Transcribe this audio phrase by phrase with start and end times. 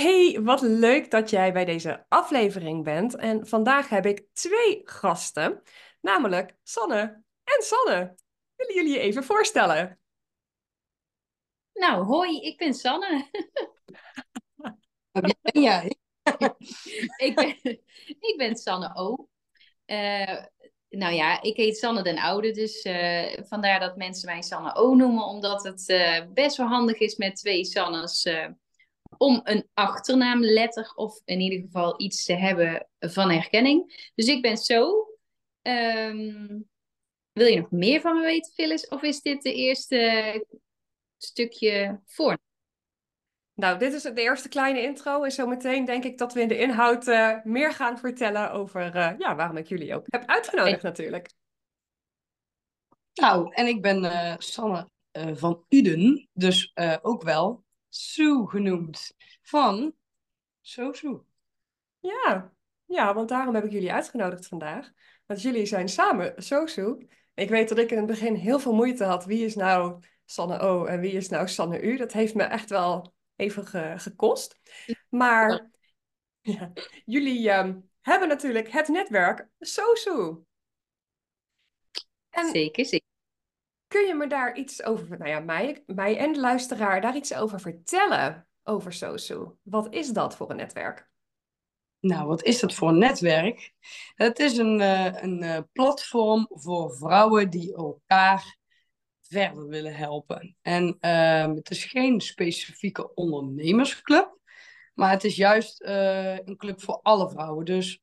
[0.00, 3.16] Hey, wat leuk dat jij bij deze aflevering bent.
[3.16, 5.62] En vandaag heb ik twee gasten,
[6.00, 8.14] namelijk Sanne en Sanne.
[8.56, 10.00] Willen jullie je even voorstellen?
[11.72, 13.28] Nou, hoi, ik ben Sanne.
[15.22, 15.96] Wie ben jij?
[17.26, 17.56] ik, ben,
[18.30, 19.28] ik ben Sanne O.
[19.84, 20.44] Eh,
[20.88, 24.94] nou ja, ik heet Sanne den Oude, dus eh, vandaar dat mensen mij Sanne O
[24.94, 28.26] noemen, omdat het eh, best wel handig is met twee Sannes
[29.20, 34.10] om een achternaamletter of in ieder geval iets te hebben van herkenning.
[34.14, 35.08] Dus ik ben zo.
[35.62, 36.58] Ehm,
[37.32, 38.88] wil je nog meer van me weten, Phyllis?
[38.88, 40.46] Of is dit de eerste
[41.16, 42.38] stukje voor?
[43.54, 45.22] Nou, dit is de eerste kleine intro.
[45.22, 49.12] En zometeen denk ik dat we in de inhoud uh, meer gaan vertellen over uh,
[49.18, 51.32] ja, waarom ik jullie ook heb uitgenodigd natuurlijk.
[53.14, 59.16] Nou, en ik ben uh, Sanne van Uden, dus ook wel Sue genoemd.
[59.42, 59.94] Van
[60.60, 61.20] Sosu.
[61.98, 62.52] Ja.
[62.84, 64.90] ja, want daarom heb ik jullie uitgenodigd vandaag.
[65.26, 67.08] Want jullie zijn samen Sosu.
[67.34, 69.24] Ik weet dat ik in het begin heel veel moeite had.
[69.24, 71.96] Wie is nou Sanne O en wie is nou Sanne U?
[71.96, 73.66] Dat heeft me echt wel even
[74.00, 74.60] gekost.
[75.08, 75.70] Maar
[76.40, 76.72] ja,
[77.04, 80.44] jullie um, hebben natuurlijk het netwerk Sosu.
[82.30, 82.99] En zeker, zeker.
[83.90, 85.40] Kun je me daar iets over, nou ja,
[85.86, 89.46] mij, en de luisteraar, daar iets over vertellen over SOSU?
[89.62, 91.08] Wat is dat voor een netwerk?
[92.00, 93.72] Nou, wat is dat voor een netwerk?
[94.14, 98.58] Het is een, uh, een uh, platform voor vrouwen die elkaar
[99.20, 100.56] verder willen helpen.
[100.62, 104.38] En uh, het is geen specifieke ondernemersclub,
[104.94, 107.64] maar het is juist uh, een club voor alle vrouwen.
[107.64, 108.02] Dus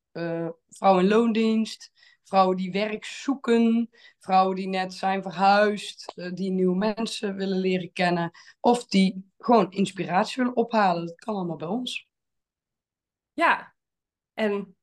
[0.69, 1.91] vrouwen in loondienst,
[2.27, 3.89] vrouwen die werk zoeken,
[4.19, 9.71] vrouwen die net zijn verhuisd, uh, die nieuwe mensen willen leren kennen, of die gewoon
[9.71, 11.05] inspiratie willen ophalen.
[11.05, 12.07] Dat kan allemaal bij ons.
[13.33, 13.75] Ja,
[14.33, 14.75] en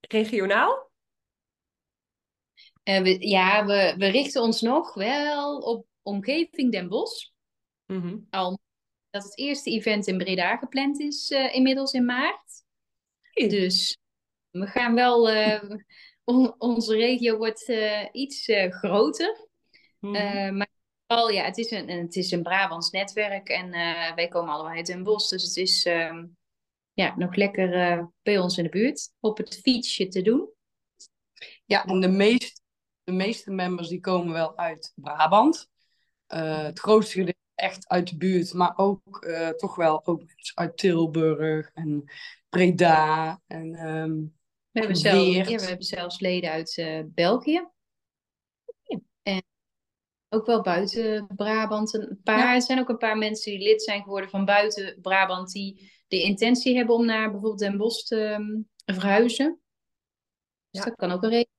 [0.00, 0.90] regionaal?
[2.84, 7.28] Uh, we, ja, we, we richten ons nog wel op omgeving Den Bosch.
[7.86, 8.58] Mm Al
[9.10, 12.64] dat het eerste event in Breda gepland is uh, inmiddels in maart.
[13.32, 13.98] Dus
[14.50, 15.28] we gaan wel
[16.58, 19.48] onze regio wordt uh, iets uh, groter.
[19.98, 20.56] Mm -hmm.
[20.56, 20.68] maar
[21.06, 23.70] vooral, ja, het is een, het is een Brabants netwerk en
[24.14, 25.28] wij komen allemaal uit Den Bosch.
[25.28, 26.26] Dus het is ehm,
[26.92, 30.48] ja, nog lekker bij ons in de buurt op het fietsje te doen.
[31.64, 32.62] Ja, en de, meest,
[33.04, 35.68] de meeste members die komen wel uit Brabant.
[36.26, 39.26] het grootste gedeelte echt uit de buurt, maar ook
[39.56, 40.22] toch wel ook
[40.54, 42.04] uit Tilburg en
[42.48, 43.88] Breda en...
[43.88, 44.39] Um,
[44.72, 47.68] we hebben, zelf, ja, we hebben zelfs leden uit uh, België.
[48.82, 49.00] Ja.
[49.22, 49.42] En
[50.28, 51.94] ook wel buiten Brabant.
[51.94, 52.54] Een paar, ja.
[52.54, 55.52] Er zijn ook een paar mensen die lid zijn geworden van buiten Brabant.
[55.52, 59.60] Die de intentie hebben om naar bijvoorbeeld Den Bosch te um, verhuizen.
[60.70, 61.58] Dus dat kan ook een reden.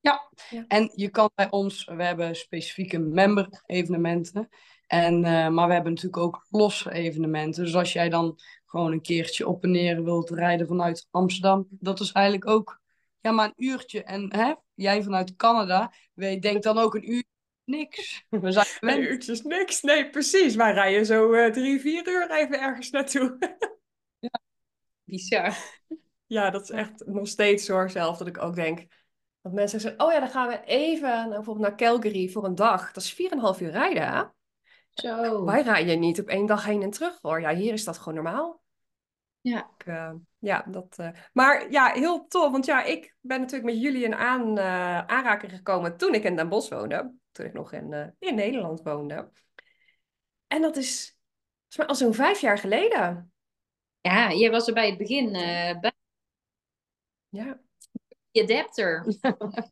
[0.00, 0.30] Ja.
[0.50, 4.48] ja, en je kan bij ons, we hebben specifieke member-evenementen.
[4.86, 7.64] En, uh, maar we hebben natuurlijk ook losse evenementen.
[7.64, 8.38] Dus als jij dan
[8.76, 12.80] gewoon een keertje op en neer wilt rijden vanuit Amsterdam, dat is eigenlijk ook
[13.20, 14.02] ja, maar een uurtje.
[14.02, 17.24] En hè, jij vanuit Canada, weet, denk dan ook een uur
[17.64, 18.24] niks.
[18.28, 19.82] We zijn Een uurtje is niks.
[19.82, 20.54] Nee, precies.
[20.54, 23.36] Wij rijden zo uh, drie, vier uur even ergens naartoe.
[24.18, 24.40] ja,
[25.04, 25.56] bizar.
[26.26, 28.86] Ja, dat is echt nog steeds hoor, zelf dat ik ook denk.
[29.42, 32.54] Dat mensen zeggen, oh ja, dan gaan we even nou, bijvoorbeeld naar Calgary voor een
[32.54, 32.92] dag.
[32.92, 33.12] Dat is
[33.56, 34.22] 4,5 uur rijden, hè?
[34.90, 35.44] Zo.
[35.44, 37.40] Wij rijden niet op één dag heen en terug hoor.
[37.40, 38.64] Ja, hier is dat gewoon normaal.
[39.46, 39.70] Ja.
[39.78, 41.10] Ik, uh, ja, dat, uh...
[41.32, 42.52] Maar ja, heel tof.
[42.52, 46.36] Want ja, ik ben natuurlijk met jullie in aan, uh, aanraking gekomen toen ik in
[46.36, 47.14] Den Bosch woonde.
[47.32, 49.30] Toen ik nog in, in Nederland woonde.
[50.46, 51.16] En dat is
[51.86, 53.32] al zo'n vijf jaar geleden.
[54.00, 55.32] Ja, jij was er bij het begin
[55.80, 55.92] bij.
[57.28, 57.60] Ja.
[58.32, 59.06] Adapter.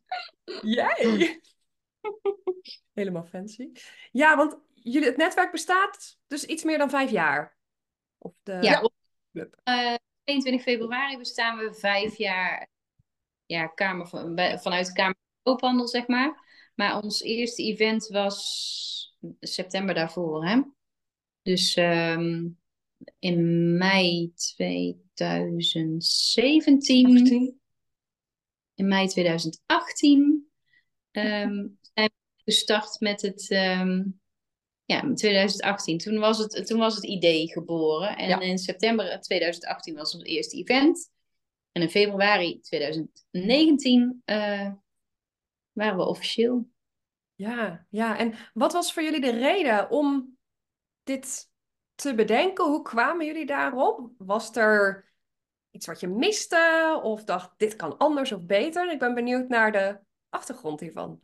[0.77, 1.39] Jij!
[2.93, 3.71] Helemaal fancy.
[4.11, 7.57] Ja, want jullie, het netwerk bestaat dus iets meer dan vijf jaar.
[8.17, 8.57] Of de...
[8.61, 8.89] Ja,
[9.35, 12.69] uh, 22 februari bestaan we vijf jaar
[13.45, 16.43] ja, kamer van, vanuit de Kamer van Koophandel, zeg maar.
[16.75, 20.61] Maar ons eerste event was september daarvoor, hè?
[21.41, 22.59] Dus um,
[23.19, 27.05] in mei 2017.
[27.05, 27.59] 18.
[28.73, 30.49] In mei 2018
[31.11, 34.19] um, zijn we gestart met het um,
[34.85, 35.97] ja, 2018.
[35.97, 38.17] Toen was het, toen was het idee geboren.
[38.17, 41.11] En in september 2018 was ons eerste event.
[41.71, 44.71] En in februari 2019 uh,
[45.71, 46.69] waren we officieel.
[47.35, 48.17] Ja, ja.
[48.17, 50.37] En wat was voor jullie de reden om
[51.03, 51.49] dit
[51.95, 52.65] te bedenken.
[52.65, 54.09] Hoe kwamen jullie daarop?
[54.17, 55.13] Was er
[55.71, 56.99] iets wat je miste?
[57.03, 58.91] Of dacht, dit kan anders of beter?
[58.91, 59.99] Ik ben benieuwd naar de
[60.29, 61.19] achtergrond hiervan.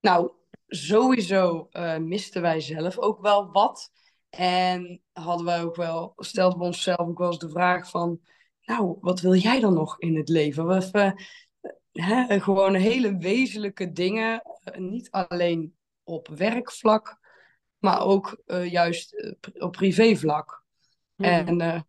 [0.00, 0.32] Nou,
[0.66, 3.90] sowieso uh, misten wij zelf ook wel wat.
[4.30, 8.20] En hadden wij ook wel, stelden we onszelf ook wel eens de vraag van,
[8.64, 10.66] nou, wat wil jij dan nog in het leven?
[10.66, 11.12] We, uh,
[11.92, 17.18] hè, gewoon hele wezenlijke dingen, uh, niet alleen op werkvlak,
[17.78, 20.64] maar ook uh, juist op privévlak.
[21.16, 21.24] Mm.
[21.24, 21.86] En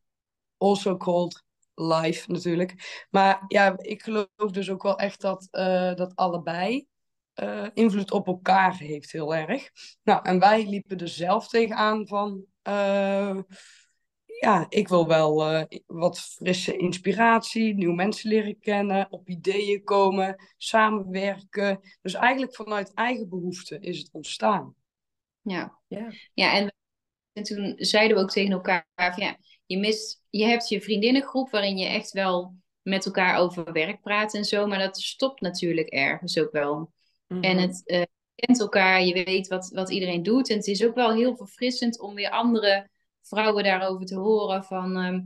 [0.58, 1.44] also called
[1.76, 3.06] life natuurlijk.
[3.10, 5.48] Maar ja, ik geloof dus ook wel echt dat,
[5.98, 6.88] dat allebei
[7.44, 9.70] uh, invloed op elkaar heeft heel erg.
[10.04, 13.40] Nou, en wij liepen er zelf tegenaan van, uh,
[14.40, 20.36] ja, ik wil wel uh, wat frisse inspiratie, nieuwe mensen leren kennen, op ideeën komen,
[20.58, 21.80] samenwerken.
[22.02, 24.76] Dus eigenlijk vanuit eigen behoeften is het ontstaan.
[25.42, 26.12] Ja, ja.
[26.34, 26.74] ja en,
[27.34, 31.50] en toen zeiden we ook tegen elkaar, van, ja, je, mist, je hebt je vriendinnengroep
[31.50, 35.90] waarin je echt wel met elkaar over werk praat en zo, maar dat stopt natuurlijk
[35.90, 36.94] ergens ook wel.
[37.28, 37.58] En mhm.
[37.58, 38.02] het uh,
[38.36, 40.50] kent elkaar, je weet wat, wat iedereen doet.
[40.50, 42.90] En het is ook wel heel verfrissend om weer andere
[43.22, 44.98] vrouwen daarover te horen van...
[44.98, 45.22] Ehm,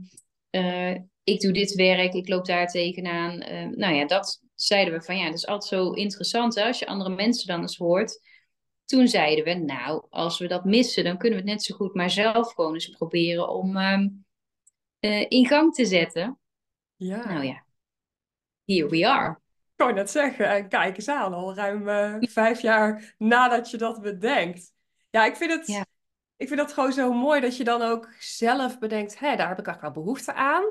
[0.50, 3.42] eh, ik doe dit werk, ik loop daar tegenaan.
[3.42, 6.78] Uh, nou ja, dat zeiden we van ja, dat is altijd zo interessant hè, als
[6.78, 8.20] je andere mensen dan eens hoort.
[8.84, 11.94] Toen zeiden we, nou, als we dat missen, dan kunnen we het net zo goed
[11.94, 16.38] maar zelf gewoon eens proberen om uh, in gang te zetten.
[16.96, 17.32] Ja.
[17.32, 17.64] Nou ja,
[18.64, 19.40] here we are
[19.80, 24.00] kan net zeggen, en kijk eens aan, al ruim uh, vijf jaar nadat je dat
[24.00, 24.72] bedenkt.
[25.10, 25.84] Ja, ik vind het, ja.
[26.36, 29.58] ik vind het gewoon zo mooi dat je dan ook zelf bedenkt, hé, daar heb
[29.58, 30.64] ik ook wel behoefte aan.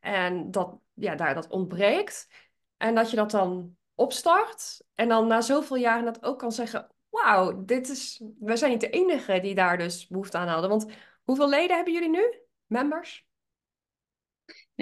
[0.00, 2.28] En dat, ja, daar dat ontbreekt.
[2.76, 4.82] En dat je dat dan opstart.
[4.94, 8.80] En dan na zoveel jaren dat ook kan zeggen, wauw, dit is, we zijn niet
[8.80, 10.70] de enige die daar dus behoefte aan hadden.
[10.70, 10.86] Want
[11.24, 12.40] hoeveel leden hebben jullie nu?
[12.66, 13.26] Members?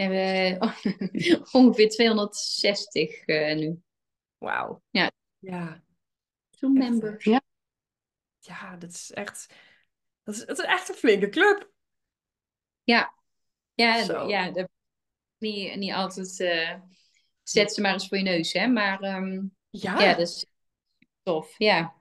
[0.09, 0.61] We hebben
[1.53, 3.83] ongeveer 260 uh, eh, nu.
[4.39, 4.83] Wauw.
[4.91, 5.11] Ja.
[5.39, 5.83] Ja.
[6.51, 7.15] Zo'n member.
[7.19, 7.41] Ja.
[8.39, 9.55] Ja, dat is echt...
[10.23, 11.71] Dat is, het is echt een flinke club.
[12.83, 13.15] Ja.
[13.75, 14.69] Ja, ja dat,
[15.39, 16.41] niet, niet altijd...
[16.41, 16.81] Uh,
[17.43, 18.67] zet ze maar eens voor je neus, hè.
[18.67, 20.01] Maar um, ja.
[20.01, 20.47] ja, dat is
[21.23, 21.55] tof.
[21.59, 21.95] Ja.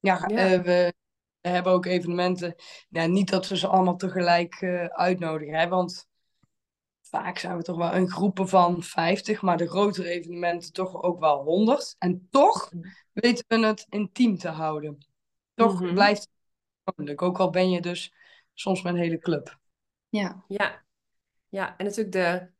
[0.00, 0.52] Ja, ja.
[0.52, 0.92] Uh, we
[1.40, 2.54] hebben ook evenementen.
[2.88, 6.09] Ja, niet dat we ze allemaal tegelijk uh, uitnodigen, hè, want
[7.10, 11.20] vaak zijn we toch wel in groepen van 50, maar de grotere evenementen toch ook
[11.20, 11.96] wel 100.
[11.98, 12.88] En toch mhm.
[13.12, 14.98] weten we het intiem te houden.
[15.54, 16.30] Toch mm blijft het
[16.82, 18.14] persoonlijk, ook al ben je dus
[18.52, 19.58] soms met een hele club.
[20.08, 20.84] Ja, ja.
[21.48, 22.50] ja en natuurlijk de,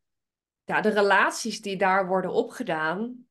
[0.63, 3.25] ja, de relaties die daar worden opgedaan,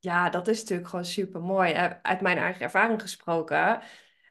[0.00, 1.72] ja, dat is natuurlijk gewoon super mooi.
[2.02, 3.82] Uit mijn eigen ervaring gesproken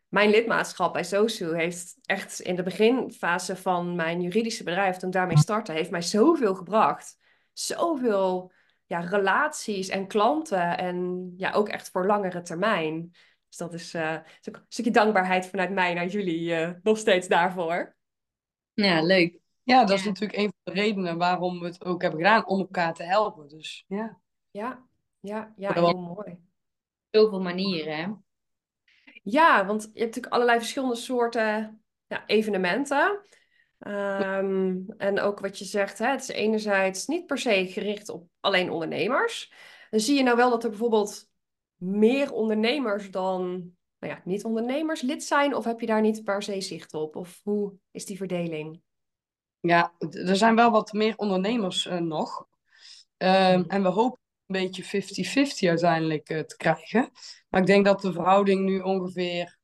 [0.08, 5.16] mijn lidmaatschap bij SOSU heeft echt in de beginfase van mijn juridische bedrijf, toen ik
[5.16, 7.18] daarmee startte, heeft mij zoveel gebracht.
[7.54, 8.52] Zoveel
[8.86, 13.10] ja, relaties en klanten en ja, ook echt voor langere termijn.
[13.48, 14.12] Dus dat is, uh,
[14.42, 17.96] een stukje dankbaarheid vanuit mij naar jullie uh, nog steeds daarvoor.
[18.74, 19.40] Ja, leuk.
[19.64, 22.60] Ja, dat is natuurlijk een van de redenen waarom we het ook hebben gedaan, om
[22.60, 23.48] elkaar te helpen.
[23.48, 24.20] Dus ja.
[24.52, 24.86] Ja,
[25.20, 26.40] ja, ja, heel mooi.
[27.10, 28.08] Zoveel manieren, hè?
[29.30, 33.20] Ja, want je hebt natuurlijk allerlei verschillende soorten ja, evenementen.
[33.80, 38.28] Um, en ook wat je zegt, hè, het is enerzijds niet per se gericht op
[38.40, 39.54] alleen ondernemers.
[39.90, 41.30] Dan zie je nou wel dat er bijvoorbeeld
[41.76, 43.42] meer ondernemers dan
[44.00, 47.16] nou ja, niet-ondernemers lid zijn, of heb je daar niet per se zicht op?
[47.16, 48.82] Of hoe is die verdeling?
[49.60, 52.48] Ja, er zijn wel wat meer ondernemers uh, nog.
[53.18, 57.10] Um, en we hopen beetje 50-50 uiteindelijk uh, te krijgen.
[57.50, 59.58] Maar ik denk dat de verhouding nu ongeveer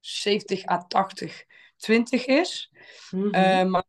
[0.00, 1.44] 70 à 80,
[1.76, 2.72] 20 is.
[3.10, 3.70] Mm -hmm.
[3.70, 3.84] maar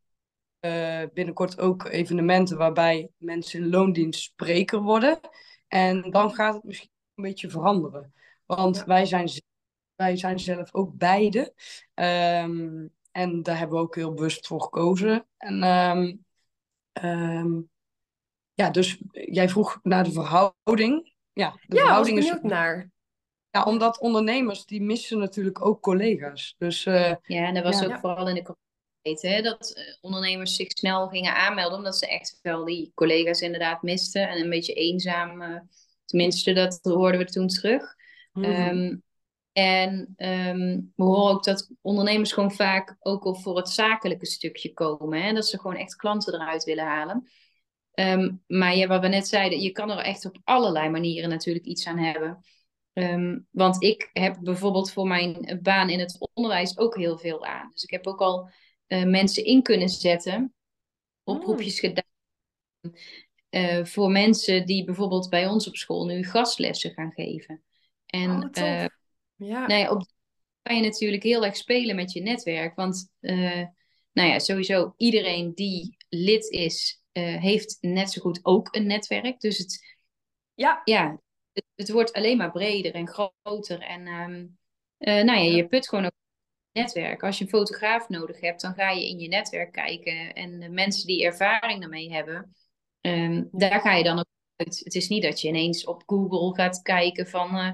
[0.65, 5.19] uh, binnenkort ook evenementen waarbij mensen in loondienst spreker worden.
[5.67, 8.13] En dan gaat het misschien een beetje veranderen.
[8.45, 9.29] Want wij, zijn,
[9.95, 11.53] wij zijn zelf ook beide.
[11.93, 15.27] Um, en daar hebben we ook heel bewust voor gekozen.
[15.37, 16.25] En um,
[17.03, 17.69] um,
[18.55, 21.13] ja, dus jij vroeg naar de verhouding.
[21.33, 22.91] Ja, de ja, verhouding is naar.
[23.49, 26.55] Ja, omdat ondernemers, die missen natuurlijk ook collega's.
[26.57, 28.55] Dus, uh, ja, en dat was ook vooral in de
[29.01, 33.81] hè, dat uh, ondernemers zich snel gingen aanmelden, omdat ze echt wel die collega's inderdaad
[33.81, 35.41] misten en een beetje eenzaam.
[35.41, 35.59] Uh,
[36.05, 37.95] tenminste, dat hoorden we toen terug.
[38.31, 39.03] Mm -hmm.
[39.51, 44.73] en um, we horen ook dat ondernemers gewoon vaak ook al voor het zakelijke stukje
[44.73, 45.21] komen.
[45.21, 47.27] Hè, dat ze gewoon echt klanten eruit willen halen.
[47.95, 51.65] Um, maar ja, wat we net zeiden, je kan er echt op allerlei manieren natuurlijk
[51.65, 52.43] iets aan hebben.
[52.93, 57.69] Um, want ik heb bijvoorbeeld voor mijn baan in het onderwijs ook heel veel aan.
[57.73, 58.49] Dus ik heb ook al
[58.87, 60.53] mensen in kunnen zetten.
[61.23, 61.93] Oproepjes mm.
[63.49, 63.85] gedaan.
[63.85, 67.63] voor mensen die bijvoorbeeld bij ons op school nu gastlessen gaan geven.
[68.05, 68.49] En oh,
[69.35, 69.67] ja.
[69.67, 70.05] Nou ja, op
[70.61, 72.75] kan je natuurlijk heel erg spelen met je netwerk.
[72.75, 73.09] Want
[74.11, 79.39] nou ja, sowieso iedereen die lid is, heeft net zo goed ook een netwerk.
[79.39, 79.97] Dus het,
[80.53, 80.81] ja.
[80.83, 81.19] Ja,
[81.53, 83.79] het, het wordt alleen maar breder en groter.
[83.79, 84.57] En um,
[84.97, 86.13] nou ja, je put gewoon ook
[86.71, 87.23] netwerk.
[87.23, 90.33] Als je een fotograaf nodig hebt, dan ga je in je netwerk kijken.
[90.33, 92.55] En de mensen die ervaring daarmee hebben,
[93.01, 94.81] um, daar ga je dan ook uit.
[94.83, 97.71] Het is niet dat je ineens op Google gaat kijken van uh,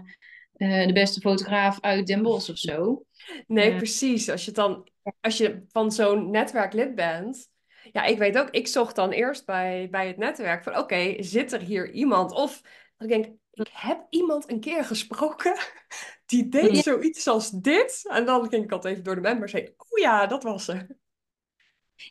[0.58, 3.06] uh, de beste fotograaf uit Den Bosch of zo.
[3.48, 4.30] Nee, precies.
[4.30, 7.50] Als je dan, als je van zo'n netwerk lid bent,
[7.92, 11.52] ja, ik weet ook, ik zocht dan eerst bij, bij het netwerk van oké, zit
[11.52, 12.32] er hier iemand?
[12.32, 12.62] Of
[12.98, 15.58] ik denk, ik heb iemand een keer gesproken
[16.26, 18.08] die deed zoiets als dit.
[18.10, 19.74] En dan ging ik altijd even door de members heen.
[19.78, 21.00] Oh ja, dat was ze.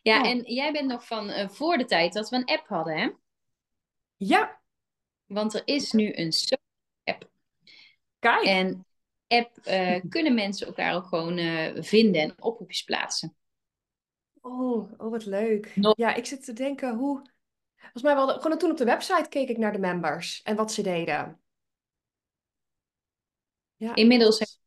[0.03, 2.99] Ja, en jij bent nog van uh, voor de tijd dat we een app hadden,
[2.99, 3.11] hè?
[4.17, 4.61] Ja.
[5.27, 6.33] Want er is nu een
[7.05, 7.31] app.
[8.19, 8.45] Kijk.
[8.45, 8.87] En
[9.27, 13.37] app uh, kunnen mensen elkaar ook gewoon uh, vinden en oproepjes plaatsen.
[14.41, 15.73] Oh, oh wat leuk.
[15.97, 17.23] Ja, ik zit te denken hoe...
[17.77, 20.73] Volgens mij wel, gewoon toen op de website keek ik naar de members en wat
[20.73, 21.41] ze deden.
[23.77, 23.95] Ja.
[23.95, 24.61] Inmiddels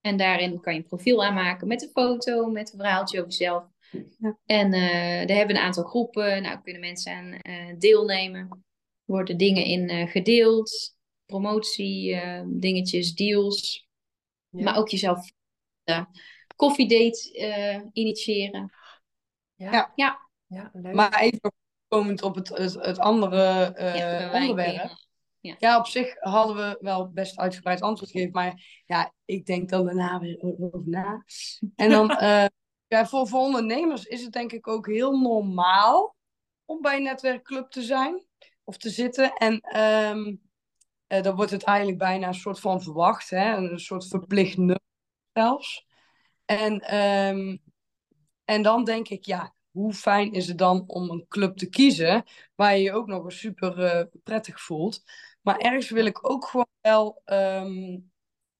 [0.00, 3.64] en daarin kan je een profiel aanmaken met een foto, met een verhaaltje over jezelf.
[4.18, 4.38] Ja.
[4.46, 6.42] En uh, daar hebben we een aantal groepen.
[6.42, 8.64] Nou, kunnen mensen aan uh, deelnemen.
[9.04, 10.96] worden dingen in uh, gedeeld.
[11.26, 13.88] Promotie, dingetjes, deals.
[14.48, 14.62] Ja.
[14.62, 15.32] Maar ook jezelf
[16.56, 18.72] koffiedate initiëren.
[19.58, 19.92] Ja.
[19.94, 20.28] ja.
[20.46, 20.70] ja.
[20.72, 20.94] leuk.
[20.94, 21.52] Maar even
[21.88, 23.74] komend op het, het, het andere
[24.32, 25.06] onderwerp.
[25.40, 25.56] Ja.
[25.58, 28.32] ja, op zich hadden we wel best uitgebreid antwoord gegeven.
[28.32, 31.24] Maar ja, ik denk dan daarna weer over na.
[31.76, 32.44] En dan, uh,
[32.94, 36.16] ja, voor, voor ondernemers is het denk ik ook heel normaal
[36.64, 38.24] om bij een netwerkclub te zijn
[38.64, 39.32] of te zitten.
[39.32, 40.40] En um,
[41.08, 43.56] uh, dan wordt het eigenlijk bijna een soort van verwacht, hè?
[43.56, 44.80] een soort verplicht nummer
[45.32, 45.86] zelfs.
[46.44, 47.60] En, um,
[48.48, 52.24] en dan denk ik, ja, hoe fijn is het dan om een club te kiezen
[52.54, 55.02] waar je je ook nog eens super uh, prettig voelt.
[55.40, 58.10] Maar ergens wil ik ook gewoon wel, um,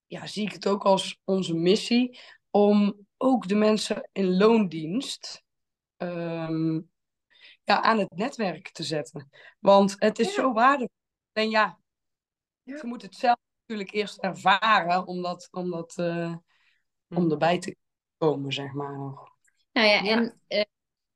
[0.07, 2.19] ja, zie ik het ook als onze missie,
[2.51, 5.43] om ook de mensen in loondienst
[5.97, 6.91] um,
[7.65, 9.31] ja, aan het netwerk te zetten.
[9.59, 10.97] Want het is zo waardevol.
[11.33, 11.79] En ja,
[12.63, 16.37] ja, je moet het zelf natuurlijk eerst ervaren om, dat, om, dat, uh,
[17.09, 17.31] om hm.
[17.31, 17.77] erbij te
[18.19, 19.37] komen, zeg maar nog.
[19.79, 20.63] Nou ja, en, uh,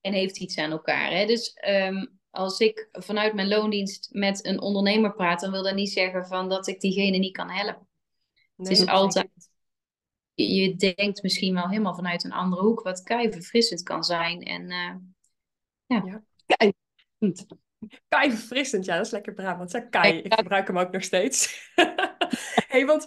[0.00, 1.11] en heeft iets aan elkaar.
[1.11, 1.26] Hè?
[1.26, 5.92] Dus um, als ik vanuit mijn loondienst met een ondernemer praat, dan wil dat niet
[5.92, 7.88] zeggen van dat ik diegene niet kan helpen.
[8.57, 9.31] het is altijd,
[10.35, 14.42] je denkt misschien wel helemaal vanuit een andere hoek, wat kei verfrissend kan zijn.
[14.42, 14.95] En uh,
[15.87, 16.02] ja.
[16.04, 16.25] ja.
[16.47, 16.73] Kei.
[18.09, 19.59] Kei verfrissend, ja, dat is lekker braaf.
[19.59, 21.71] Want zeg kei, ik gebruik hem ook nog steeds.
[22.73, 23.04] hey, want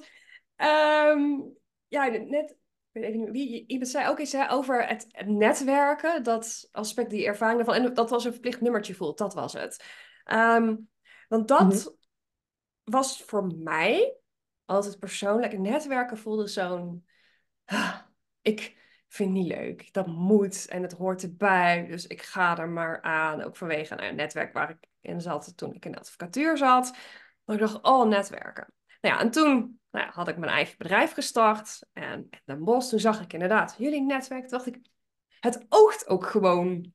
[0.57, 1.53] um,
[1.88, 2.55] ja, net
[2.95, 7.59] weet even niet wie, iemand zei ook iets over het, netwerken, dat aspect, die ervaring
[7.59, 7.75] ervan.
[7.75, 9.83] En dat was een verplicht nummertje voelt, dat was het.
[10.23, 10.75] Ehm,
[11.27, 11.87] want dat mhm.
[12.83, 14.17] was voor mij
[14.65, 15.57] altijd persoonlijk.
[15.57, 17.05] Netwerken voelde zo'n.
[17.65, 17.99] Ah,
[18.41, 19.93] ik vind het niet leuk.
[19.93, 21.85] Dat moet en het hoort erbij.
[21.85, 23.41] Dus ik ga er maar aan.
[23.41, 26.97] Ook vanwege nou, het netwerk waar ik in zat toen ik in de advocatuur zat.
[27.45, 28.73] Dat ik dacht, oh, netwerken.
[29.01, 31.81] Nou ja, en toen nou had ik mijn eigen bedrijf gestart.
[31.93, 34.41] En Den Bosch, toen zag ik inderdaad jullie netwerk.
[34.41, 34.79] Toen dacht ik,
[35.39, 36.93] het oogt ook gewoon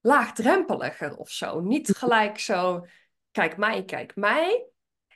[0.00, 1.60] laagdrempeliger of zo.
[1.60, 2.86] Niet gelijk zo,
[3.30, 4.66] kijk mij, kijk mij.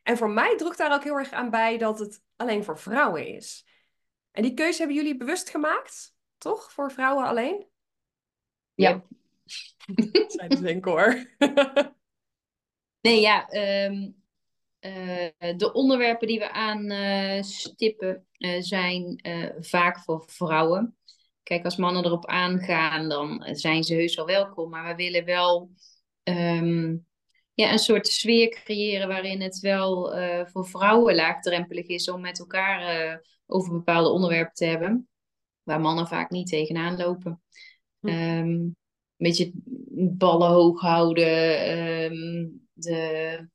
[0.02, 3.26] En voor mij droeg daar ook heel erg aan bij dat het alleen voor vrouwen
[3.26, 3.66] is.
[4.30, 6.72] En die keuze hebben jullie bewust gemaakt, toch?
[6.72, 7.66] Voor vrouwen alleen?
[8.74, 9.04] Ja.
[9.94, 11.26] Dat zijn denk ik hoor.
[13.06, 13.52] nee, ja.
[13.86, 14.10] Um, uh,
[15.56, 20.96] de onderwerpen die we aanstippen uh, uh, zijn eh, vaak voor vrouwen.
[21.42, 24.70] Kijk, als mannen erop aangaan, dan zijn ze heus wel welkom.
[24.70, 25.70] Maar we willen wel
[26.22, 27.06] um,
[27.54, 30.12] ja, een soort sfeer creëren waarin het wel
[30.46, 35.08] voor vrouwen laagdrempelig is om met elkaar over bepaalde onderwerpen te hebben.
[35.62, 37.42] Waar mannen vaak niet tegenaan lopen.
[38.00, 38.08] Hm.
[38.08, 38.16] Um,
[38.48, 38.76] een
[39.16, 39.50] beetje
[40.16, 41.70] ballen hoog houden.
[41.78, 43.48] Um, de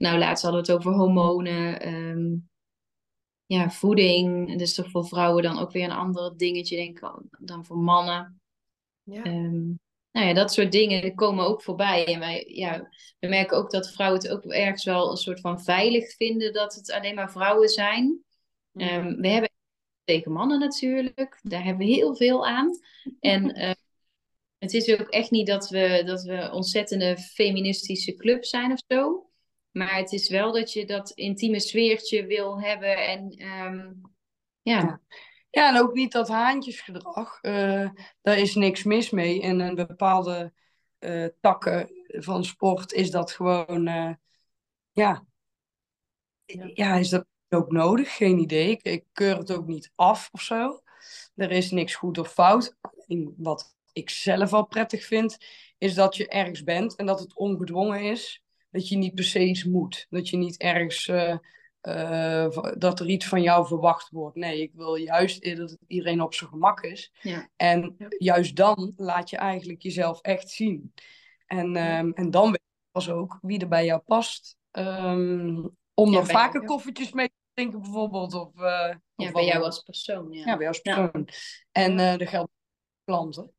[0.00, 2.36] nou, laatst hadden we het over hormonen, ehm,
[3.46, 4.50] ja, voeding.
[4.50, 7.78] Dat is toch voor vrouwen dan ook weer een ander dingetje, denk ik, dan voor
[7.78, 8.40] mannen.
[9.02, 9.22] Ja.
[9.22, 9.66] Ehm,
[10.10, 12.06] nou ja, dat soort dingen komen ook voorbij.
[12.06, 12.88] En wij, ja,
[13.18, 16.74] we merken ook dat vrouwen het ook ergens wel een soort van veilig vinden dat
[16.74, 18.24] het alleen maar vrouwen zijn.
[18.72, 19.50] Um, we hebben
[20.04, 22.70] tegen mannen natuurlijk, daar hebben we heel veel aan.
[23.20, 23.54] En
[24.60, 29.29] Het is ook echt niet dat we, dat we ontzettende feministische club zijn of zo.
[29.70, 33.06] Maar het is wel dat je dat intieme sfeertje wil hebben.
[33.06, 33.92] En ehm,
[34.62, 35.00] ja.
[35.50, 35.68] ja.
[35.68, 37.38] en ook niet dat haantjesgedrag.
[37.42, 37.90] Uh,
[38.22, 39.40] daar is niks mis mee.
[39.40, 40.52] In een bepaalde
[40.98, 43.88] uh, takken van sport is dat gewoon...
[43.88, 44.12] Uh,
[44.92, 45.26] ja.
[46.74, 46.94] ja.
[46.94, 48.16] is dat ook nodig?
[48.16, 48.70] Geen idee.
[48.70, 50.82] Ik, ik keur het ook niet af of zo.
[51.34, 52.76] Er is niks goed of fout.
[53.36, 55.36] Wat ik zelf wel prettig vind,
[55.78, 58.42] is dat je ergens bent en dat het ongedwongen is.
[58.70, 60.06] Dat je niet per se iets moet.
[60.10, 61.06] Dat je niet ergens.
[61.06, 61.36] Uh,
[61.82, 64.36] uh, dat er iets van jou verwacht wordt.
[64.36, 67.12] Nee, ik wil juist dat iedereen op zijn gemak is.
[67.20, 67.48] Ja.
[67.56, 70.94] En juist dan laat je eigenlijk jezelf echt zien.
[71.46, 74.56] En, um, en dan weet je pas ook wie er bij jou past.
[74.72, 78.34] Um, om nog vaker koffertjes mee te drinken bijvoorbeeld.
[78.34, 80.32] Of, uh, ja, bij jou als persoon.
[80.32, 81.28] Ja, ja bij jou als persoon.
[81.72, 82.52] En uh, de geldt
[83.04, 83.52] klanten.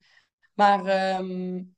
[0.54, 1.76] Maar um,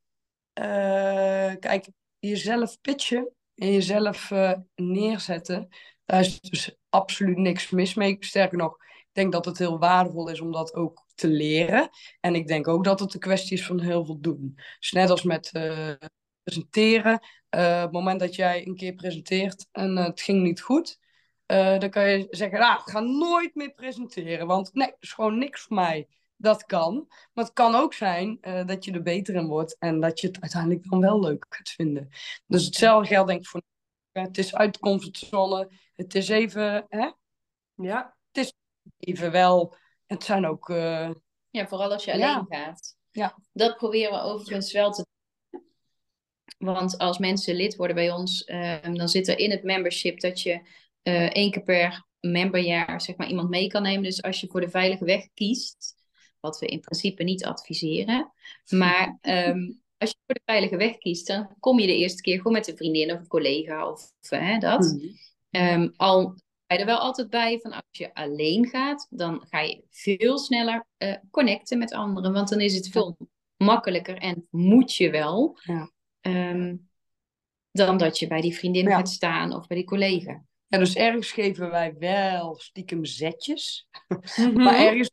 [1.59, 1.87] kijk,
[2.27, 5.67] jezelf pitchen en jezelf uh, neerzetten,
[6.05, 8.17] daar is dus absoluut niks mis mee.
[8.19, 11.89] Sterker nog, ik denk dat het heel waardevol is om dat ook te leren.
[12.19, 14.53] En ik denk ook dat het een kwestie is van heel veel doen.
[14.79, 15.91] Dus net als met uh,
[16.43, 17.19] presenteren.
[17.55, 20.99] Uh, het moment dat jij een keer presenteert en het ging niet goed,
[21.45, 25.37] dan kan je zeggen, ah, ik ga nooit meer presenteren, want nee, het is gewoon
[25.37, 26.07] niks voor mij.
[26.43, 27.05] Dat kan.
[27.33, 30.27] Maar het kan ook zijn uh, dat je er beter in wordt en dat je
[30.27, 32.09] het uiteindelijk dan wel leuk gaat vinden.
[32.47, 33.61] Dus hetzelfde geldt denk ik voor.
[34.11, 35.71] Het is uit de comfortzone.
[35.93, 36.85] Het is even.
[36.89, 37.11] Hè?
[37.75, 38.15] Ja.
[38.31, 38.53] Het is
[38.97, 39.75] even wel.
[40.05, 40.69] Het zijn ook.
[40.69, 41.11] Uh...
[41.49, 42.95] Ja, vooral als je alleen gaat.
[43.11, 43.37] Ja.
[43.51, 45.05] Dat proberen we overigens wel te
[46.57, 50.41] want als mensen lid worden bij ons, uh, dan zit er in het membership dat
[50.41, 50.61] je
[51.03, 54.03] uh, één keer per memberjaar zeg maar, iemand mee kan nemen.
[54.03, 55.95] Dus als je voor de veilige weg kiest,
[56.43, 58.31] wat we in principe niet adviseren.
[58.69, 62.37] Maar ehm, als je voor de veilige weg kiest, dan kom je de eerste keer
[62.37, 64.97] gewoon met een vriendin of een collega of hè, dat.
[65.51, 65.93] Mm.
[65.95, 66.35] al
[66.73, 70.85] je er wel altijd bij van als je alleen gaat, dan ga je veel sneller
[70.97, 73.17] uh, connecten met anderen, want dan is het veel
[73.57, 75.57] makkelijker en moet je wel.
[75.63, 75.91] Ja.
[76.21, 76.75] Ehm,
[77.71, 80.43] dan dat je bij die vriendin gaat staan of bij die collega.
[80.67, 83.87] Ja, dus ergens geven wij wel stiekem zetjes.
[84.35, 84.53] Mhm.
[84.53, 85.11] maar ergens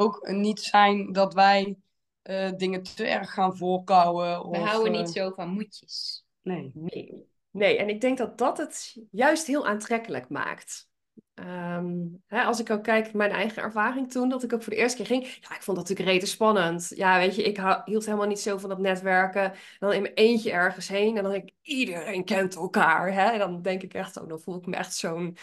[0.00, 1.76] ook niet zijn dat wij
[2.22, 4.50] uh, dingen te erg gaan voorkouwen.
[4.50, 6.24] We houden niet eh, zo van moedjes.
[6.42, 6.70] Nee.
[6.74, 7.28] nee.
[7.50, 10.88] Nee, en ik denk dat dat het juist heel aantrekkelijk maakt.
[11.34, 14.72] Um, hè, als ik ook kijk naar mijn eigen ervaring toen, dat ik ook voor
[14.72, 15.26] de eerste keer ging.
[15.26, 16.92] Ja, ik vond dat natuurlijk rete spannend.
[16.94, 19.52] Ja, weet je, ik hield helemaal niet zo van dat netwerken.
[19.78, 23.12] Dan in mijn eentje ergens heen en dan denk ik, iedereen kent elkaar.
[23.12, 23.30] Hè?
[23.30, 25.36] En dan denk ik echt, oh, dan voel ik me echt zo'n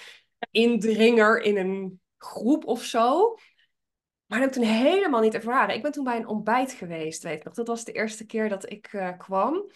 [0.52, 3.36] indringer in een groep of zo.
[4.28, 5.76] Maar dat heb ik toen helemaal niet ervaren.
[5.76, 7.54] Ik ben toen bij een ontbijt geweest, weet ik nog.
[7.54, 9.72] Dat was de eerste keer dat ik uh, kwam.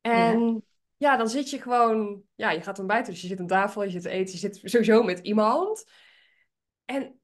[0.00, 0.64] En
[0.96, 1.16] ja.
[1.16, 2.22] dan zit je gewoon...
[2.34, 5.02] Ja, je gaat ontbijten, dus je zit aan tafel, je zit eten, je zit sowieso
[5.02, 5.90] met iemand.
[6.84, 7.20] En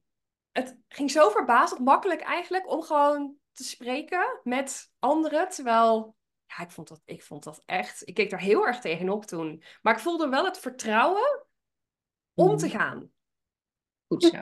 [0.51, 5.49] het ging zo verbazend makkelijk eigenlijk om gewoon te spreken met anderen.
[5.49, 6.15] Terwijl,
[6.45, 8.07] ja, ik vond dat, ik vond dat echt...
[8.07, 9.63] Ik keek daar heel erg tegenop toen.
[9.81, 11.45] Maar ik voelde wel het vertrouwen
[12.33, 12.77] om te mhm.
[12.77, 13.11] gaan.
[14.07, 14.41] Goed zo.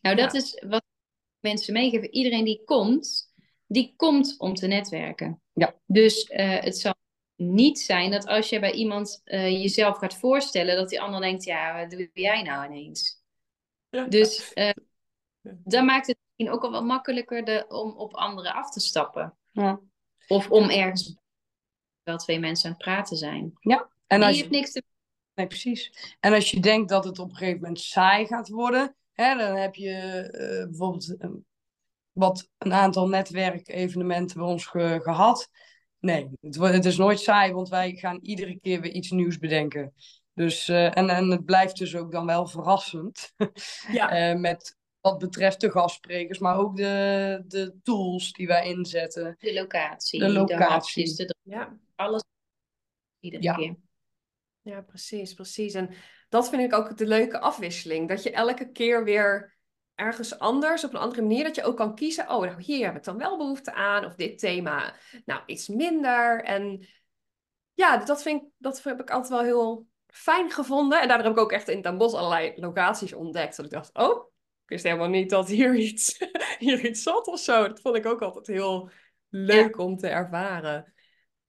[0.00, 0.84] Nou, dat is wat
[1.40, 2.10] mensen meegeven.
[2.10, 3.32] Iedereen die komt,
[3.66, 5.42] die komt om te netwerken.
[5.52, 5.74] Ja.
[5.86, 6.94] Dus uh, het zal
[7.36, 11.44] niet zijn dat als je bij iemand uh, jezelf gaat voorstellen, dat die ander denkt,
[11.44, 13.22] ja, wat doe jij nou ineens?
[13.88, 14.04] Ja.
[14.04, 14.70] Dus uh,
[15.42, 19.36] dan maakt het misschien ook al wel makkelijker de, om op anderen af te stappen.
[19.50, 19.80] Ja.
[20.28, 21.16] Of om ergens
[22.02, 23.52] wel twee mensen aan het praten zijn.
[23.60, 23.90] Ja.
[24.06, 24.48] En als je...
[24.48, 24.82] niks te...
[25.34, 26.14] Nee, precies.
[26.20, 29.56] En als je denkt dat het op een gegeven moment saai gaat worden, Hè, dan
[29.56, 31.16] heb je uh, bijvoorbeeld
[32.12, 35.48] wat een aantal netwerkevenementen bij ons gehad.
[35.98, 39.94] Nee, het, het, is nooit saai, want wij gaan iedere keer weer iets nieuws bedenken.
[40.34, 43.32] Dus, uh, en, en het blijft dus ook dan wel verrassend.
[43.92, 44.32] Ja.
[44.32, 49.36] uh, met wat betreft de gastsprekers, maar ook de, de tools die wij inzetten.
[49.38, 50.20] De locatie.
[50.20, 51.16] De locatie.
[51.16, 51.78] De, de, ja.
[51.94, 52.24] Alles
[53.20, 53.54] iedere ja.
[53.54, 53.76] keer.
[54.62, 55.74] Ja, precies, precies.
[55.74, 55.90] En
[56.28, 58.08] dat vind ik ook de leuke afwisseling.
[58.08, 59.58] Dat je elke keer weer
[59.94, 62.30] ergens anders, op een andere manier, dat je ook kan kiezen.
[62.30, 64.04] Oh, nou, hier heb ik dan wel behoefte aan.
[64.04, 64.94] Of dit thema,
[65.24, 66.44] nou, iets minder.
[66.44, 66.86] En
[67.74, 71.00] ja, dat, vind ik, dat heb ik altijd wel heel fijn gevonden.
[71.00, 73.56] En daardoor heb ik ook echt in Den Bosch allerlei locaties ontdekt.
[73.56, 74.24] Dat ik dacht, oh,
[74.62, 76.18] ik wist helemaal niet dat hier iets,
[76.58, 77.68] hier iets zat of zo.
[77.68, 78.90] Dat vond ik ook altijd heel
[79.28, 80.92] leuk om te ervaren.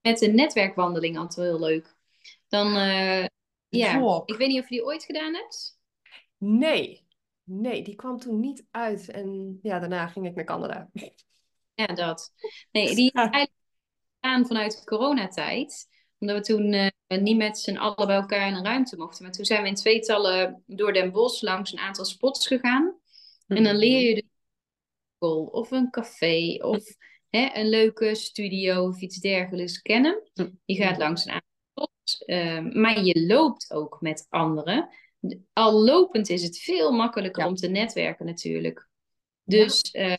[0.02, 1.95] Met een netwerkwandeling altijd heel leuk.
[2.51, 3.25] Dan, uh,
[3.69, 5.79] ja, ik weet niet of je die ooit gedaan hebt.
[6.37, 7.07] Nee,
[7.43, 9.09] nee, die kwam toen niet uit.
[9.09, 10.89] En ja, daarna ging ik naar Canada.
[11.73, 12.33] Ja, dat.
[12.71, 13.51] Nee, die is eigenlijk
[14.19, 15.87] aan vanuit de coronatijd.
[16.19, 19.23] Omdat we toen uh, niet met z'n allen bij elkaar in een ruimte mochten.
[19.23, 22.99] Maar toen zijn we in tweetallen door Den Bosch langs een aantal spots gegaan.
[23.47, 26.83] En dan leer je dus of een café of
[27.29, 30.29] hè, een leuke studio of iets dergelijks kennen.
[30.65, 31.50] Je gaat langs een aantal
[32.26, 34.89] uh, maar je loopt ook met anderen.
[35.54, 38.89] Al lopend is het veel makkelijker om te netwerken natuurlijk.
[39.43, 40.10] Dus ja.
[40.10, 40.15] uh,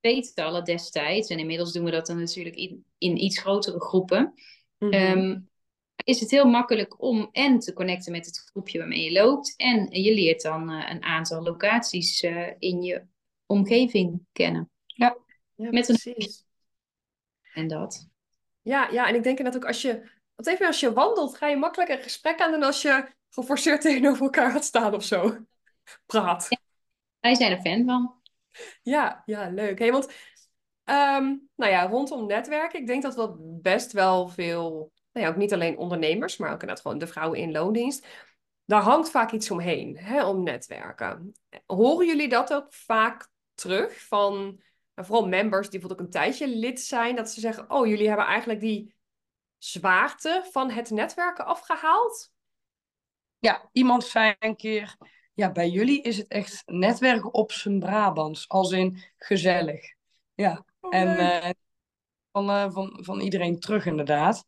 [0.00, 4.34] tweetallen destijds, en inmiddels doen we dat dan natuurlijk in, in iets grotere groepen,
[4.78, 5.48] mm -hmm.
[6.04, 9.54] is het heel makkelijk om en te connecten met het groepje waarmee je loopt.
[9.56, 13.04] En je leert dan uh, een aantal locaties uh, in je
[13.46, 14.70] omgeving kennen.
[14.86, 15.16] Ja,
[15.54, 16.44] ja met precies.
[17.54, 18.08] En dat.
[18.62, 21.46] Ja, ja, en ik denk dat ook als je, want even als je wandelt, ga
[21.46, 25.38] je makkelijker een gesprek aan dan als je geforceerd tegenover elkaar gaat staan of zo.
[26.06, 26.46] Praat.
[26.48, 26.58] Ja,
[27.20, 28.20] wij zijn er fan van.
[28.82, 29.78] Ja, ja, leuk.
[29.78, 30.06] Hey, want
[30.84, 35.38] um, nou ja, rondom netwerken, ik denk dat we best wel veel, nou ja, ook
[35.38, 38.06] niet alleen ondernemers, maar ook inderdaad gewoon de vrouwen in loondienst.
[38.64, 41.32] Daar hangt vaak iets omheen, hè, om netwerken.
[41.66, 44.34] Horen jullie dat ook vaak terug van
[44.94, 48.08] nou, vooral members die bijvoorbeeld ook een tijdje lid zijn, dat ze zeggen, oh, jullie
[48.08, 48.94] hebben eigenlijk die
[49.64, 52.32] zwaarte van het netwerken afgehaald?
[53.38, 54.96] Ja, iemand zei een keer,
[55.34, 59.94] ja, bij jullie is het echt netwerken op zijn Brabants, als in gezellig.
[60.34, 61.50] Ja, oh, en uh,
[62.32, 64.44] van, uh, van, van iedereen terug inderdaad.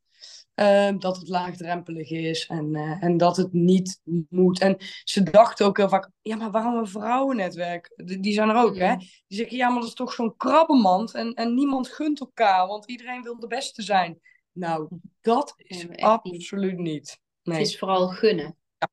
[0.54, 4.60] Uh, dat het laagdrempelig is en, en dat het niet moet.
[4.60, 7.92] En ze dachten ook heel vaak, ja, maar waarom een vrouwennetwerk?
[7.96, 8.96] Die, die zijn er ook, hè?
[8.96, 12.86] Die zeggen, ja, maar dat is toch zo'n krabbenmand en, en niemand gunt elkaar, want
[12.86, 14.20] iedereen wil de beste zijn.
[14.54, 14.88] Nou,
[15.20, 17.20] dat is absoluut niet.
[17.42, 17.58] Nee.
[17.58, 18.56] Het is vooral gunnen.
[18.78, 18.88] Ja.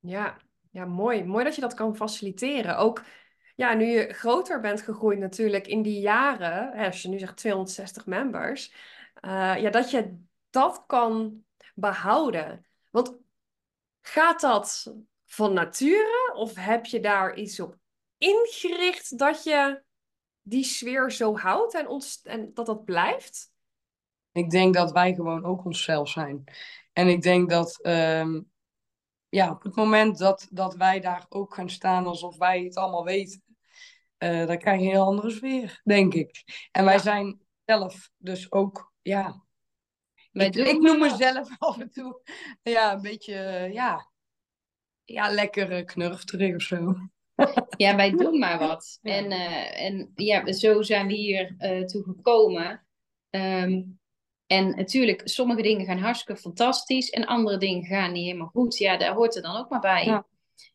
[0.00, 0.36] ja.
[0.70, 1.24] Ja, mooi.
[1.24, 2.76] Mooi dat je dat kan faciliteren.
[2.76, 3.04] Ook
[3.54, 7.36] ja, nu je groter bent gegroeid natuurlijk in die jaren, hè, als je nu zegt
[7.36, 8.74] 260 members,
[9.20, 10.18] uh, ja, dat je
[10.50, 12.66] dat kan behouden.
[12.90, 13.16] Want
[14.00, 17.76] gaat dat van nature of heb je daar iets op
[18.18, 19.82] ingericht dat je
[20.42, 23.51] die sfeer zo houdt en, ons, en dat dat blijft?
[24.32, 26.44] Ik denk dat wij gewoon ook onszelf zijn.
[26.92, 28.50] En ik denk dat um,
[29.28, 33.04] ja, op het moment dat, dat wij daar ook gaan staan alsof wij het allemaal
[33.04, 33.42] weten,
[34.18, 36.42] uh, dan krijg je een heel andere sfeer, denk ik.
[36.70, 39.44] En wij zijn zelf dus ook, ja.
[40.32, 42.20] Ik, ik, noem mezelf af en toe
[42.62, 44.10] ja, een beetje, ja,
[45.04, 46.94] ja lekker knurfterig of zo.
[47.76, 48.98] Ja, wij doen maar wat.
[49.02, 52.86] En, uh, en ja, zo zijn we hier uh, toe gekomen.
[53.30, 54.00] Um,
[54.52, 58.78] en natuurlijk, sommige dingen gaan hartstikke fantastisch en andere dingen gaan niet helemaal goed.
[58.78, 60.04] Ja, daar hoort er dan ook maar bij.
[60.04, 60.26] Ja.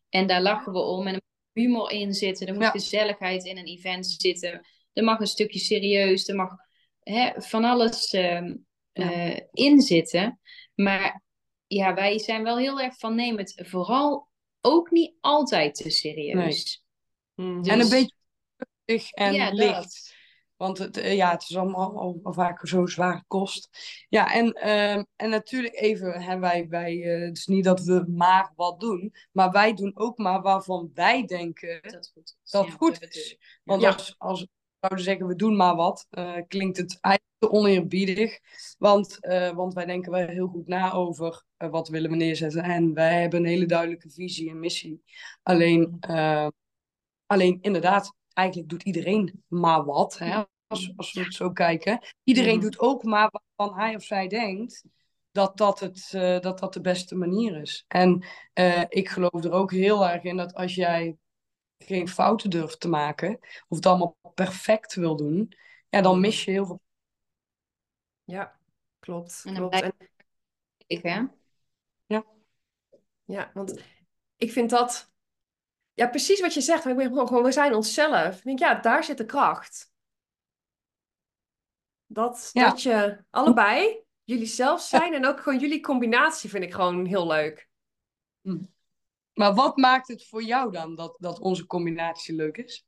[0.08, 3.58] En daar lachen we om en er moet humor in zitten, er moet gezelligheid in
[3.58, 4.66] een event zitten.
[4.92, 6.50] Er mag een stukje serieus, er mag
[7.02, 8.42] hè, van alles uh,
[8.92, 10.40] uh, in zitten.
[10.74, 11.22] Maar
[11.66, 14.28] ja, wij zijn wel heel erg van neem het vooral
[14.60, 16.82] ook niet altijd te serieus.
[17.34, 17.46] Nee.
[17.46, 17.88] Mm, En een
[18.84, 19.74] beetje en ja, licht.
[19.74, 20.16] Dat.
[20.58, 23.68] Want het, eh, ja, het is allemaal al, al vaak zo zwaar kost.
[24.08, 28.04] Ja, en, uh, en natuurlijk even, hè, wij, wij, uh, het is niet dat we
[28.08, 32.50] maar wat doen, maar wij doen ook maar waarvan wij denken dat, goed is.
[32.50, 33.38] Dat ja, goed is.
[33.64, 33.92] Want ja.
[33.92, 34.48] als, als we
[34.80, 38.38] zouden zeggen, we doen maar wat, uh, klinkt het eigenlijk te oneerbiedig.
[38.78, 39.18] Want,
[39.54, 42.62] want wij denken wel heel goed na over wat willen we neerzetten.
[42.62, 45.02] En wij hebben een hele duidelijke visie en missie.
[45.42, 45.98] Alleen,
[47.26, 50.18] alleen inderdaad, eigenlijk doet iedereen maar wat.
[50.18, 50.42] Hè?
[50.66, 52.00] Als, als we het zo kijken.
[52.22, 54.84] Iedereen doet ook maar waarvan hij of zij denkt
[55.30, 57.84] dat dat, het, uh, dat dat de beste manier is.
[57.88, 58.24] En
[58.54, 61.16] uh, ik geloof er ook heel erg in dat als jij
[61.78, 65.52] geen fouten durft te maken, of het allemaal perfect wil doen,
[65.88, 66.80] ja, dan mis je heel veel.
[68.24, 68.58] Ja,
[68.98, 69.42] klopt.
[69.44, 69.80] En klopt.
[69.80, 69.92] En...
[70.86, 71.22] Ik, hè?
[72.06, 72.24] Ja.
[73.24, 73.82] Ja, want
[74.36, 75.10] ik vind dat
[75.98, 76.82] ja, precies wat je zegt.
[76.82, 78.36] Gewoon, we zijn onszelf.
[78.36, 79.92] Ik denk, ja, daar zit de kracht.
[82.06, 87.06] Dat, dat je allebei jullie zelf zijn en ook gewoon jullie combinatie vind ik gewoon
[87.06, 87.68] heel leuk.
[88.40, 88.62] Hm.
[89.32, 92.86] Maar wat maakt het voor jou dan dat, dat onze combinatie leuk is?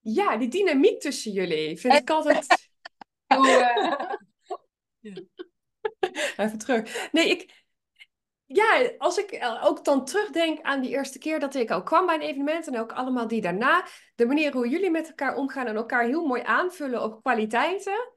[0.00, 2.46] Ja, die dynamiek tussen jullie vind ik altijd.
[6.36, 7.08] Even terug.
[7.12, 7.65] Nee, ik,
[8.46, 12.06] ja, als ik eh, ook dan terugdenk aan die eerste keer dat ik ook kwam
[12.06, 15.66] bij een evenement en ook allemaal die daarna, de manier hoe jullie met elkaar omgaan
[15.66, 18.12] en elkaar heel mooi aanvullen op kwaliteiten,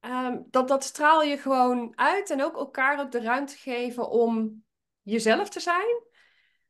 [0.00, 4.64] um, dat, dat straal je gewoon uit en ook elkaar ook de ruimte geven om
[5.02, 6.02] jezelf te zijn.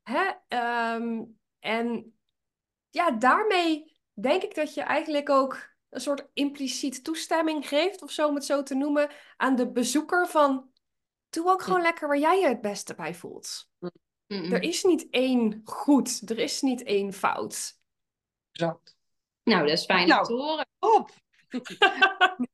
[0.02, 0.24] Hè?
[0.94, 2.16] Um, en
[2.90, 8.28] ja, daarmee denk ik dat je eigenlijk ook een soort impliciet toestemming geeft, of zo
[8.28, 10.70] om het zo te noemen, aan de bezoeker van
[11.28, 13.68] doe ook gewoon lekker waar jij je het beste bij voelt.
[14.26, 17.80] Er is niet één goed, er is niet één fout.
[18.52, 18.96] Exact.
[19.42, 20.66] Nou, dat is fijn nou, te horen.
[20.78, 21.10] Op!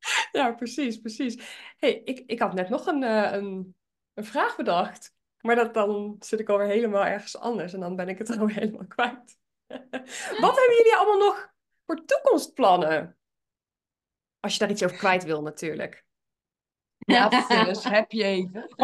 [0.32, 1.42] ja, precies, precies.
[1.76, 3.76] hey, ik, ik had net nog een, uh, een,
[4.14, 5.16] een vraag bedacht.
[5.40, 8.58] Maar dat, dan zit ik alweer helemaal ergens anders en dan ben ik het alweer
[8.58, 9.38] helemaal kwijt.
[10.40, 11.52] Wat hebben jullie allemaal nog
[11.86, 13.18] voor toekomstplannen?
[14.40, 16.06] Als je daar iets over kwijt wil, natuurlijk.
[16.98, 18.68] Ja, Phyllis, heb je even.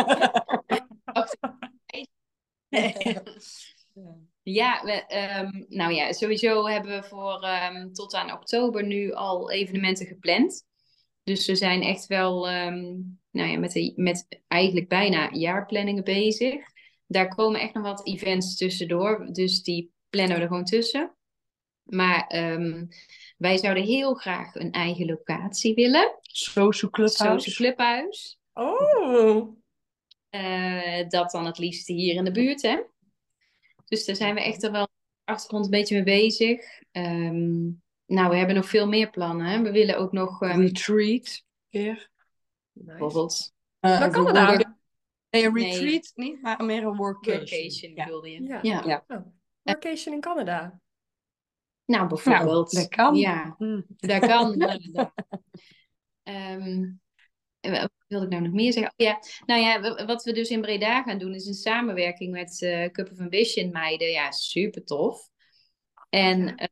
[4.43, 5.05] ja, we,
[5.41, 10.65] um, nou ja, sowieso hebben we voor um, tot aan oktober nu al evenementen gepland.
[11.23, 16.55] Dus we zijn echt wel um, nou ja, met, de, met eigenlijk bijna jaarplanningen bezig.
[17.07, 21.17] Daar komen echt nog wat events tussendoor, dus die plannen we er gewoon tussen.
[21.85, 22.89] Maar um,
[23.37, 26.19] wij zouden heel graag een eigen locatie willen.
[26.23, 27.45] Social Clubhuis.
[27.45, 28.39] Social Clubhuis.
[28.53, 29.57] Oh.
[30.31, 32.83] Uh, dat dan het liefst hier in de buurt, hè.
[33.85, 34.89] Dus daar zijn we echt er wel
[35.25, 36.81] achtergrond een beetje mee bezig.
[36.93, 39.47] Um, nou, we hebben nog veel meer plannen.
[39.47, 39.63] Hè?
[39.63, 40.43] We willen ook nog...
[40.43, 40.61] Um...
[40.61, 42.11] Retreat, weer.
[42.73, 42.89] Nice.
[42.89, 43.53] Bijvoorbeeld.
[43.81, 44.73] Uh, Waar kan dat
[45.31, 46.31] Nee, een retreat nee.
[46.31, 47.39] niet, maar meer een workation.
[47.39, 48.07] Workation ja.
[48.07, 48.43] wilde je.
[48.43, 48.59] Ja.
[48.63, 48.83] ja.
[48.87, 49.05] ja.
[49.09, 49.27] Oh.
[49.63, 50.81] Workation in Canada.
[51.85, 52.73] Nou, bijvoorbeeld.
[52.73, 53.15] Nou, dat kan.
[53.15, 53.85] Ja, mm.
[53.97, 54.63] dat kan.
[56.23, 57.01] um,
[57.61, 58.93] wat wilde ik nou nog meer zeggen?
[58.97, 62.61] Oh, ja, nou ja, wat we dus in Breda gaan doen is een samenwerking met
[62.61, 64.11] uh, Cup of Ambition meiden.
[64.11, 65.29] Ja, super tof.
[66.09, 66.67] En uh,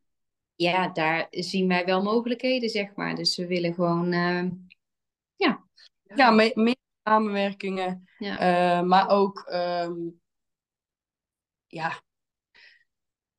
[0.55, 3.15] ja, daar zien wij wel mogelijkheden, zeg maar.
[3.15, 4.51] Dus we willen gewoon, uh,
[5.37, 5.65] ja.
[6.15, 8.05] Ja, meer samenwerkingen.
[8.19, 8.81] Ja.
[8.81, 10.21] Uh, maar ook, um,
[11.67, 12.03] ja,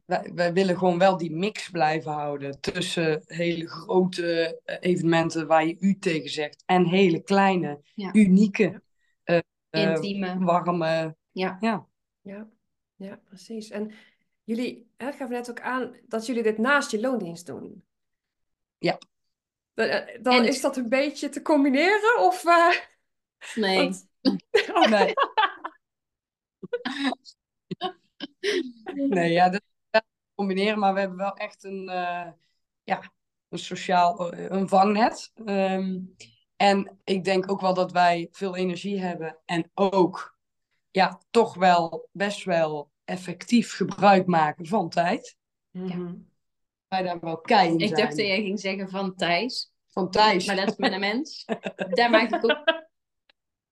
[0.06, 5.66] wij, wij, willen gewoon wel die mix blijven houden tussen hele grote eh, evenementen waar
[5.66, 8.14] je u tegen zegt en hele kleine, ja.
[8.14, 8.82] unieke,
[9.26, 9.40] uh,
[9.70, 11.16] intieme, warme.
[11.32, 11.58] Ja.
[11.60, 11.88] Ja.
[12.22, 12.50] ja,
[12.96, 13.70] ja, precies.
[13.70, 13.92] En
[14.44, 17.84] jullie hè, gaven net ook aan dat jullie dit naast je loondienst doen.
[18.78, 18.98] Ja.
[19.74, 22.44] Dan, dan is dat een beetje te combineren of?
[22.44, 22.74] Uh...
[23.56, 23.78] Nee.
[23.78, 24.08] Want...
[24.74, 25.14] Oh, nee.
[29.10, 29.62] nee, ja, dat
[30.36, 32.28] combineren, maar we hebben wel echt een, uh,
[32.84, 33.12] ja,
[33.50, 35.32] een sociaal eh, een vangnet.
[35.46, 36.16] Um,
[36.56, 40.38] en ik denk ook wel dat wij veel energie hebben en ook
[40.92, 45.38] ja, toch wel best wel effectief gebruik maken van tijd.
[45.72, 46.08] Mm -hmm.
[46.08, 46.32] Ja.
[46.88, 49.72] Wij daar wel kei in Ik dacht dat jij ging zeggen van Thijs.
[49.88, 50.46] Van Thijs.
[50.46, 51.46] Maar dat is met een mens.
[51.90, 52.82] daar maak ik ook...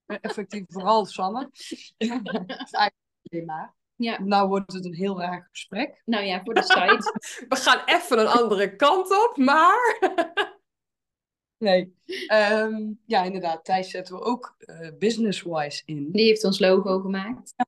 [0.06, 1.40] Effectief vooral Sanne.
[1.98, 3.74] dat is eigenlijk maar.
[4.02, 4.22] Ja.
[4.22, 6.02] Nou wordt het een heel raar gesprek.
[6.04, 7.20] Nou ja, voor de site.
[7.48, 9.98] We gaan even een andere kant op, maar...
[11.66, 11.96] nee.
[12.32, 13.64] Um, ja, inderdaad.
[13.64, 16.10] Thijs zetten we ook uh, business-wise in.
[16.12, 17.52] Die heeft ons logo gemaakt.
[17.56, 17.66] Ja.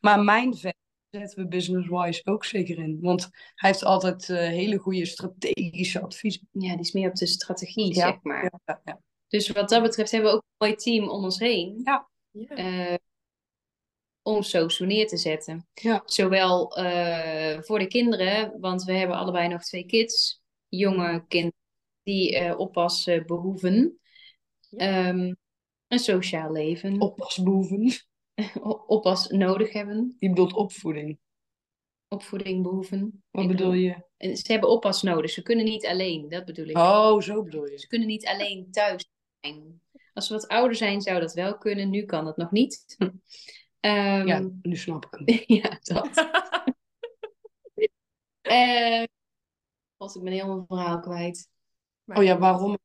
[0.00, 0.76] Maar mijn vet
[1.10, 2.98] zetten we business-wise ook zeker in.
[3.00, 6.48] Want hij heeft altijd uh, hele goede strategische adviezen.
[6.52, 8.06] Ja, die is meer op de strategie, ja.
[8.06, 8.52] zeg maar.
[8.64, 11.80] Ja, ja, dus wat dat betreft hebben we ook een mooi team om ons heen.
[11.84, 12.08] Ja.
[12.30, 12.94] Uh,
[14.26, 15.66] om zo neer te zetten.
[15.74, 16.02] Ja.
[16.04, 21.58] Zowel uh, voor de kinderen, want we hebben allebei nog twee kids, jonge kinderen
[22.02, 23.98] die uh, oppas uh, behoeven.
[24.68, 25.08] Ja.
[25.08, 25.36] Um,
[25.88, 27.00] een sociaal leven.
[27.00, 27.92] Oppas behoeven.
[28.86, 30.16] oppas nodig hebben.
[30.18, 31.18] Je bedoelt opvoeding.
[32.08, 33.24] Opvoeding behoeven.
[33.30, 34.04] Wat bedoel je?
[34.18, 35.30] Ze hebben oppas nodig.
[35.30, 36.76] Ze kunnen niet alleen, dat bedoel ik.
[36.76, 37.78] Oh, zo bedoel je.
[37.78, 39.10] Ze kunnen niet alleen thuis
[39.40, 39.80] zijn.
[40.12, 41.90] Als ze wat ouder zijn, zou dat wel kunnen.
[41.90, 42.96] Nu kan dat nog niet.
[43.80, 45.42] Um, ja, nu snap ik hem.
[45.62, 46.06] ja, dat.
[48.42, 49.04] uh,
[49.96, 51.48] was ik ben helemaal mijn verhaal kwijt.
[52.04, 52.18] Maar...
[52.18, 52.78] Oh ja, waarom?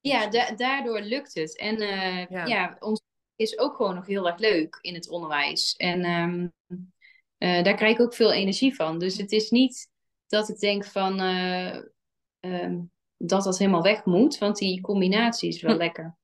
[0.00, 1.56] Ja, da daardoor lukt het.
[1.56, 2.46] En uh, ja.
[2.46, 3.02] ja, ons
[3.36, 5.76] is ook gewoon nog heel erg leuk in het onderwijs.
[5.76, 6.52] En um,
[7.38, 8.98] uh, daar krijg ik ook veel energie van.
[8.98, 9.90] Dus het is niet
[10.26, 11.20] dat ik denk van
[12.40, 15.78] um, dat dat helemaal weg moet, want die combinatie is wel hm.
[15.78, 16.16] lekker.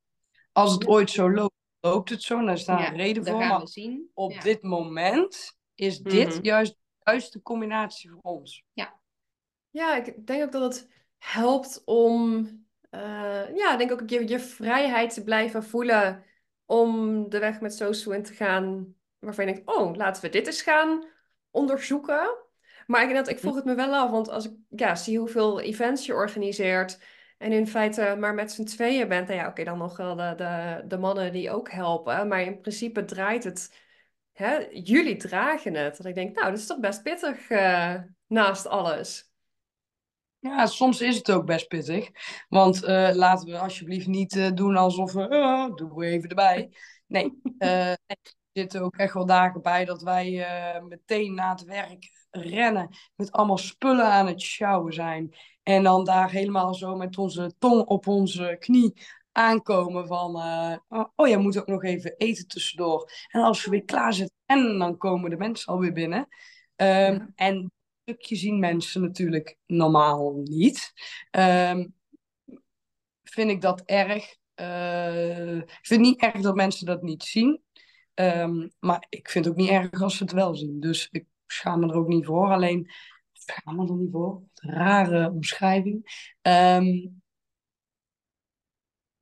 [0.52, 1.54] Als het ooit zo loopt
[1.84, 3.38] loopt het zo, daar staat een reden voor.
[3.38, 4.10] maar zien.
[4.14, 4.40] op ja.
[4.40, 6.42] dit moment is dit mm -hmm.
[6.42, 8.64] juist de juiste combinatie voor ons.
[8.72, 9.00] Ja.
[9.70, 12.44] Ja, ik denk ook dat het helpt om,
[12.90, 16.24] uh, ja, denk ook je, je vrijheid te blijven voelen
[16.64, 20.46] om de weg met SOSU in te gaan, waarvan je denkt, oh, laten we dit
[20.46, 21.06] eens gaan
[21.50, 22.36] onderzoeken.
[22.86, 25.18] Maar ik, denk dat, ik vroeg het me wel af, want als ik ja, zie
[25.18, 26.98] hoeveel events je organiseert,
[27.44, 30.34] en in feite maar met z'n tweeën bent, en ja, oké, dan nog wel de,
[30.36, 32.28] de, de mannen die ook helpen.
[32.28, 33.82] Maar in principe draait het,
[34.32, 35.96] hè, jullie dragen het.
[35.96, 37.94] Dat ik denk, nou, dat is toch best pittig uh,
[38.26, 39.32] naast alles.
[40.38, 42.10] Ja, soms is het ook best pittig.
[42.48, 45.28] Want uh, laten we alsjeblieft niet uh, doen alsof we...
[45.28, 46.70] Uh, doen we even erbij.
[47.06, 47.98] Nee, er
[48.52, 50.46] zitten ook echt wel dagen bij dat wij
[50.88, 52.88] meteen na het werk rennen.
[53.14, 55.34] Met allemaal spullen aan het sjouwen zijn.
[55.64, 58.92] En dan daar helemaal zo met onze tong op onze knie
[59.32, 60.36] aankomen van...
[60.88, 63.10] oh, oh ja, moet ook nog even eten tussendoor.
[63.28, 66.28] En als we weer klaar zitten en dan komen de mensen alweer binnen...
[66.76, 67.72] Um, En
[68.02, 70.92] stukje zien mensen natuurlijk normaal niet.
[71.30, 71.94] Um,
[73.22, 74.36] vind ik dat erg.
[74.60, 77.62] Uh, ik vind niet erg dat mensen dat niet zien.
[78.14, 80.80] Um, maar ik vind het ook niet erg als ze het wel zien.
[80.80, 82.50] Dus ik schaam me er ook niet voor.
[82.50, 82.90] Alleen,
[83.64, 84.42] er niet voor.
[84.54, 86.28] Rare omschrijving.
[86.42, 87.22] Um,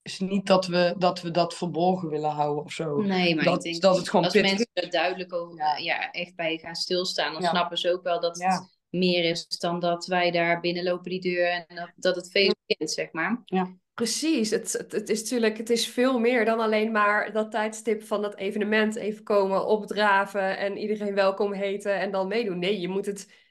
[0.02, 3.00] is niet dat we, dat we dat verborgen willen houden of zo.
[3.00, 5.76] Nee, maar dat, ik denk dat het gewoon als mensen er duidelijk over ja.
[5.76, 6.10] ja.
[6.10, 10.06] echt bij gaan stilstaan, dan snappen ze ook wel dat het meer is dan dat
[10.06, 13.42] wij daar binnenlopen die deur en dat, dat het feest begint, zeg maar.
[13.44, 13.76] Ja.
[13.94, 18.02] Precies, het, het, het, is natuurlijk het is veel meer dan alleen maar dat tijdstip
[18.02, 22.58] van dat evenement even komen, opdraven en iedereen welkom heten en dan meedoen.
[22.58, 23.41] Nee, je moet het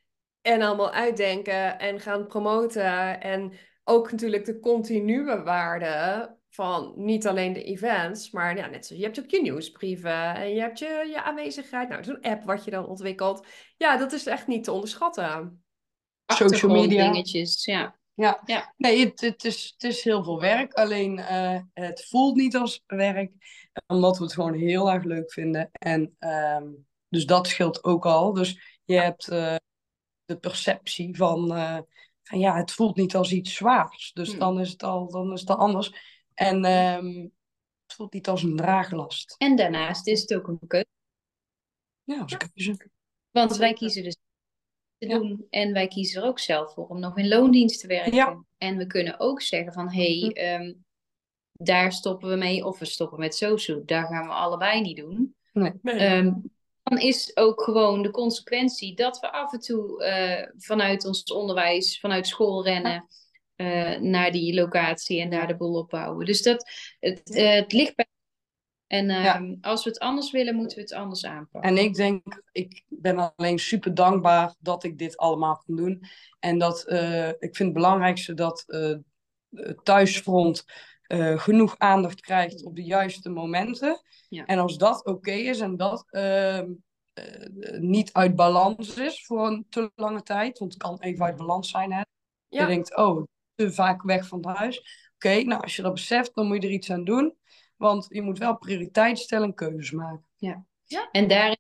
[0.42, 7.54] en allemaal uitdenken en gaan promoten en ook natuurlijk de continue waarde van niet alleen
[7.54, 11.08] de events, maar ja, net zoals je hebt ook je nieuwsbrieven en je hebt je,
[11.12, 11.90] je aanwezigheid.
[11.90, 13.46] Nou, zo'n app wat je dan ontwikkelt.
[13.78, 15.64] Ja, dat is echt niet te onderschatten.
[16.26, 17.04] Social media.
[17.04, 18.00] dingetjes, ja.
[18.14, 18.74] Ja, ja.
[18.78, 20.74] nee, het, het, is, het is heel veel werk.
[20.74, 23.32] Alleen uh, het voelt niet als werk,
[23.88, 25.70] omdat we het gewoon heel erg leuk vinden.
[25.72, 28.34] En um, dus dat scheelt ook al.
[28.34, 29.56] Dus je hebt uh,
[30.32, 31.80] de perceptie van, uh,
[32.24, 34.12] van, ja, het voelt niet als iets zwaars.
[34.14, 34.40] Dus hmm.
[34.40, 35.94] dan is het al dan is het al anders.
[36.34, 37.32] En um,
[37.86, 39.36] het voelt niet als een draaglast.
[39.38, 40.86] En daarnaast is het ook een keuze.
[42.04, 42.90] Ja, als keuze.
[43.32, 44.18] Want wij kiezen dus
[44.98, 48.14] te doen en wij kiezen er ook zelf voor om nog in loondienst te werken.
[48.14, 48.44] Ja.
[48.58, 50.86] En we kunnen ook zeggen van hé, hey, um,
[51.52, 53.82] daar stoppen we mee of we stoppen met SOSU.
[53.86, 55.36] Daar gaan we allebei niet doen.
[55.54, 55.74] Nee.
[55.84, 56.52] Um, dan
[56.98, 62.28] is ook gewoon de consequentie dat we af en toe uh, vanuit ons onderwijs, vanuit
[62.28, 63.06] school rennen.
[63.56, 66.26] Uh, naar die locatie en daar de boel opbouwen.
[66.26, 68.06] Dus dat, het, uh, het ligt bij.
[68.88, 71.70] En uh, als we het anders willen, moeten we het anders aanpakken.
[71.70, 76.04] En ik denk, ik ben alleen super dankbaar dat ik dit allemaal kan doen.
[76.40, 76.80] En dat
[77.40, 78.64] ik vind het belangrijkste dat
[79.50, 80.66] het thuisfront
[81.40, 84.02] genoeg aandacht krijgt op de juiste momenten.
[84.30, 84.46] Ja.
[84.46, 86.70] En als dat oké is en dat ehm,
[87.80, 91.70] niet uit balans is voor een te lange tijd, want het kan even uit balans
[91.70, 91.92] zijn.
[91.92, 92.02] Hè?
[92.48, 92.62] Ja.
[92.62, 93.24] Je denkt, oh,
[93.56, 95.10] te vaak weg van het huis.
[95.16, 97.36] Oké, nou als je dat beseft, dan moet je er iets aan doen.
[97.78, 100.26] Want je moet wel prioriteit stellen en keuzes maken.
[100.36, 100.66] Ja.
[100.86, 101.10] ja.
[101.12, 101.58] En daar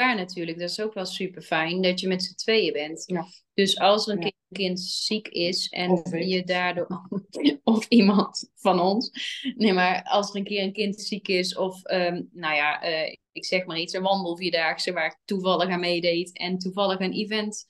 [0.00, 3.02] waar natuurlijk, dat is ook wel super fijn dat je met z'n tweeën bent.
[3.06, 3.26] Ja.
[3.54, 7.08] Dus als er een kind ziek is en je daardoor,
[7.64, 9.10] of iemand van ons,
[9.56, 13.16] nee, maar als er een keer een kind ziek is, of um, nou ja, uh,
[13.32, 17.66] ik zeg maar iets, een wandelvierdaagse waar ik toevallig aan meedeed en toevallig een event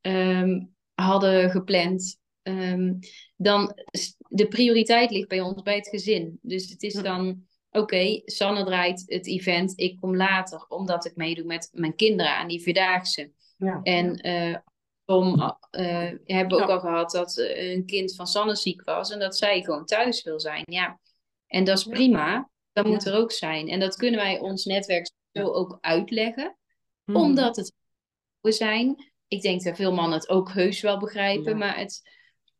[0.00, 2.98] um, hadden gepland um,
[3.36, 3.74] dan
[4.28, 6.38] de prioriteit ligt bij ons bij het gezin.
[6.42, 11.44] Dus het is dan, oké, Sanne draait het event, ik kom later, omdat ik meedoe
[11.44, 13.32] met mijn kinderen aan die Vierdaagse.
[13.56, 13.80] Ja.
[13.82, 14.56] En uh,
[15.10, 19.36] uh, hebben we ook al gehad dat een kind van Sanne ziek was en dat
[19.36, 20.62] zij gewoon thuis wil zijn.
[20.64, 21.00] Ja,
[21.46, 22.50] en dat is prima.
[22.72, 23.68] Dat moet er ook zijn.
[23.68, 26.56] En dat kunnen wij ons netwerk zo ook uitleggen,
[27.04, 27.16] hmm.
[27.16, 27.72] omdat het
[28.40, 29.12] we zijn.
[29.28, 32.02] Ik denk dat veel mannen het ook heus wel begrijpen, maar het,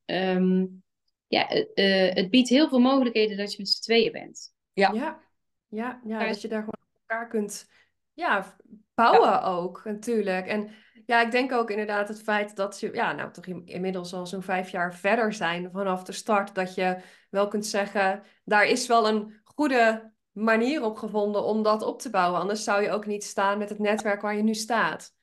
[0.04, 0.82] um,
[1.26, 4.53] ja, uh, het biedt heel veel mogelijkheden dat je met z'n tweeën bent.
[4.74, 5.20] Ja, ja,
[5.68, 7.68] ja, ja dat je daar gewoon elkaar kunt
[8.12, 8.56] ja,
[8.94, 10.46] bouwen ook natuurlijk.
[10.46, 10.70] En
[11.06, 14.42] ja, ik denk ook inderdaad het feit dat je, ja, nou toch inmiddels al zo'n
[14.42, 19.08] vijf jaar verder zijn vanaf de start, dat je wel kunt zeggen, daar is wel
[19.08, 22.40] een goede manier op gevonden om dat op te bouwen.
[22.40, 25.14] Anders zou je ook niet staan met het netwerk waar je nu staat.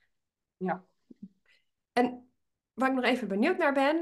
[0.58, 0.84] Ja.
[1.94, 2.32] En
[2.74, 3.96] waar ik nog even benieuwd naar ben,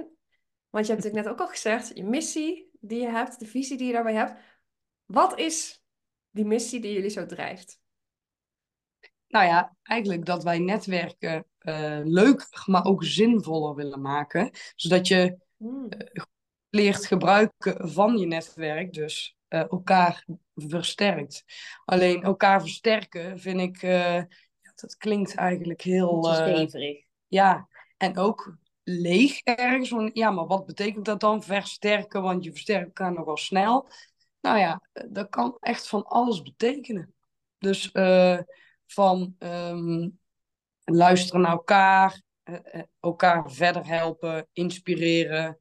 [0.70, 3.78] want je hebt natuurlijk net ook al gezegd, je missie die je hebt, de visie
[3.78, 4.42] die je daarbij hebt.
[5.12, 5.82] Wat is
[6.30, 7.80] die missie die jullie zo drijft?
[9.28, 14.52] Nou ja, eigenlijk dat wij netwerken uh, leuk, maar ook zinvoller willen maken.
[14.76, 15.88] Zodat je hmm.
[16.14, 16.24] uh,
[16.70, 21.44] leert gebruiken van je netwerk, dus uh, elkaar versterkt.
[21.86, 23.82] Alleen elkaar versterken vind ik,
[24.76, 26.22] dat klinkt eigenlijk heel...
[27.28, 30.12] Ja, en ook leeg ergens.
[30.14, 31.44] Ja, maar wat betekent dat dan?
[31.44, 33.90] Versterken, want je versterkt elkaar nogal snel.
[34.42, 37.14] Nou ja, dat kan echt van alles betekenen.
[37.58, 38.40] Dus uh,
[38.86, 40.20] van um,
[40.84, 42.22] luisteren naar elkaar,
[43.00, 45.60] elkaar verder helpen, inspireren.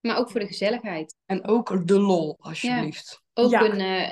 [0.00, 1.16] Maar ook voor de gezelligheid.
[1.26, 3.22] En ook de lol, alsjeblieft.
[3.32, 3.42] Ja.
[3.42, 4.10] Ook een, uh,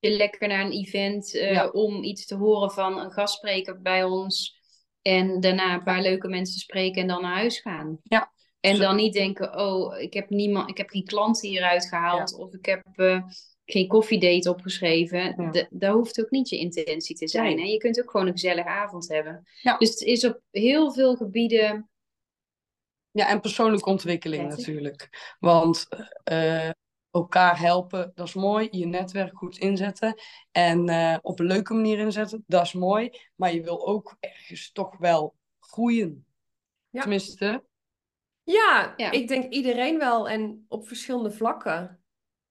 [0.00, 4.62] lekker naar een event uh, om iets te horen van een gastspreker bij ons.
[5.02, 7.98] En daarna een paar leuke mensen spreken en dan naar huis gaan.
[8.02, 8.32] Ja.
[8.64, 12.34] En dan niet denken, oh, ik heb, niemand, ik heb geen klanten hieruit gehaald.
[12.34, 13.22] Of ik heb uh,
[13.64, 15.50] geen koffiedate opgeschreven.
[15.52, 15.66] Ja.
[15.70, 17.58] daar hoeft ook niet je intentie te zijn.
[17.58, 17.64] Hè?
[17.64, 19.42] Je kunt ook gewoon een gezellige avond hebben.
[19.62, 19.76] Ja.
[19.76, 21.90] Dus het is op heel veel gebieden
[23.10, 25.34] ja, en persoonlijke ontwikkeling natuurlijk.
[25.38, 25.88] Want
[26.32, 26.70] uh,
[27.10, 28.68] elkaar helpen, dat is mooi.
[28.70, 30.14] Je netwerk goed inzetten.
[30.52, 33.10] En uh, op een leuke manier inzetten, dat is mooi.
[33.34, 36.26] Maar je wil ook ergens toch wel groeien.
[36.90, 37.00] Ja.
[37.00, 37.64] Tenminste.
[38.44, 40.28] Ja, ja, ik denk iedereen wel.
[40.28, 41.98] En op verschillende vlakken.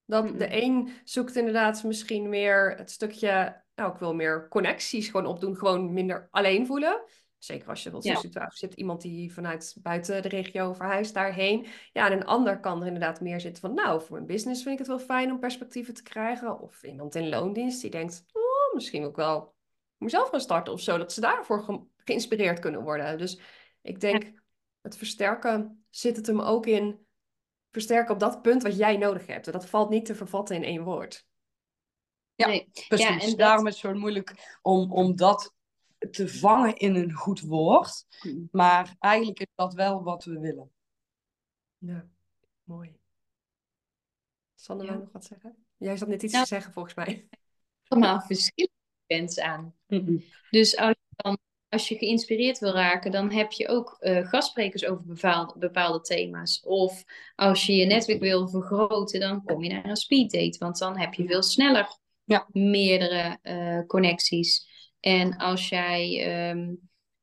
[0.05, 3.61] Dat mm de een zoekt inderdaad misschien meer het stukje...
[3.75, 5.57] Nou, ik wil meer connecties gewoon opdoen.
[5.57, 7.03] Gewoon minder alleen voelen.
[7.37, 8.15] Zeker als je wilt ja.
[8.15, 11.67] situatie zit, iemand die vanuit buiten de regio verhuist daarheen.
[11.91, 14.73] Ja, en een ander kan er inderdaad meer zitten van, nou, voor een business vind
[14.73, 16.59] ik het wel fijn om perspectieven te krijgen.
[16.59, 19.55] Of iemand in loondienst die denkt, oh, misschien ook wel
[19.97, 20.97] mezelf gaan starten of zo.
[20.97, 23.17] Dat ze daarvoor ge geïnspireerd kunnen worden.
[23.17, 23.39] Dus
[23.81, 24.42] ik denk,
[24.83, 27.05] het versterken zit het hem ook in
[27.71, 29.45] versterken op dat punt wat jij nodig hebt.
[29.45, 31.27] En dat valt niet te vervatten in één woord.
[32.35, 32.69] Ja, nee.
[32.87, 33.07] precies.
[33.07, 35.53] Ja, en Daarom is het zo moeilijk om, om dat
[36.11, 38.05] te vangen in een goed woord.
[38.19, 38.47] Hmm.
[38.51, 40.71] Maar eigenlijk is dat wel wat we willen.
[41.77, 42.07] Ja,
[42.63, 42.97] mooi.
[44.55, 44.93] Sander, ja.
[44.93, 45.65] nog wat zeggen?
[45.77, 47.27] Jij zat net iets nou, te zeggen, volgens mij.
[47.87, 49.75] Allemaal verschillende mensen aan.
[50.49, 51.37] Dus als je, dan,
[51.73, 56.61] als je geïnspireerd wil raken, dan heb je ook uh, gastsprekers over bepaalde, bepaalde thema's.
[56.65, 57.03] Of
[57.35, 60.57] als je je netwerk wil vergroten, dan kom je naar een speeddate.
[60.59, 61.87] Want dan heb je veel sneller
[62.23, 62.47] ja.
[62.51, 64.71] meerdere uh, connecties.
[64.99, 66.73] En als jij ehm,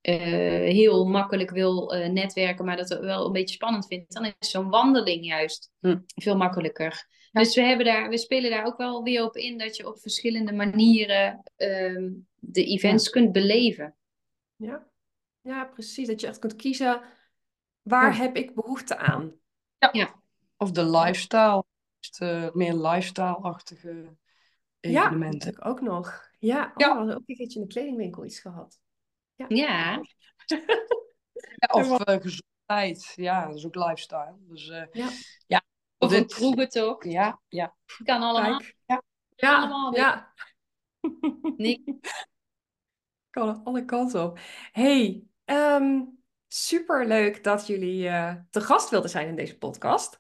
[0.00, 4.70] eh, heel makkelijk wil netwerken, maar dat wel een beetje spannend vindt, dan is zo'n
[4.70, 5.98] wandeling juist hm.
[6.14, 7.08] veel makkelijker.
[7.32, 10.00] Dus we, hebben daar, we spelen daar ook wel weer op in dat je op
[10.00, 13.94] verschillende manieren um, de events kunt beleven.
[14.60, 14.86] Ja.
[15.40, 16.06] ja, precies.
[16.06, 17.02] Dat je echt kunt kiezen
[17.82, 19.34] waar heb ik behoefte aan.
[19.92, 20.22] Ja.
[20.56, 21.64] Of de lifestyle,
[21.98, 24.16] de meer lifestyle-achtige
[24.80, 25.52] evenementen.
[25.58, 26.28] Ja, ook nog.
[26.38, 26.88] Ja, oh, ja.
[26.88, 28.80] we hadden ook een keertje in de kledingwinkel iets gehad.
[29.34, 29.46] Ja.
[29.48, 30.00] ja.
[31.56, 33.12] ja of uh, gezondheid.
[33.16, 34.36] Ja, dat is ook lifestyle.
[34.38, 35.08] Dus, uh, ja.
[35.46, 35.62] ja.
[35.98, 36.40] Of dit...
[36.40, 37.04] een toch?
[37.04, 37.76] Ja, ja.
[38.04, 38.58] Kan allemaal.
[38.58, 38.76] Kijk.
[38.86, 39.02] Ja.
[39.36, 40.32] Ja, allemaal ja.
[43.30, 44.38] Kan alle kanten op.
[44.72, 46.18] hey, um,
[46.48, 50.16] super leuk dat jullie uh, te gast wilden zijn in deze podcast.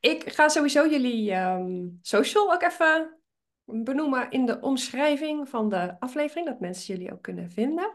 [0.00, 3.20] Ik ga sowieso jullie um, social ook even
[3.64, 7.92] benoemen in de omschrijving van de aflevering, dat mensen jullie ook kunnen vinden.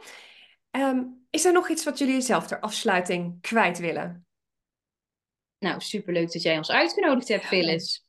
[0.71, 4.25] Um, is er nog iets wat jullie zelf ter afsluiting kwijt willen?
[5.59, 8.05] Nou, superleuk dat jij ons uitgenodigd hebt, Phyllis.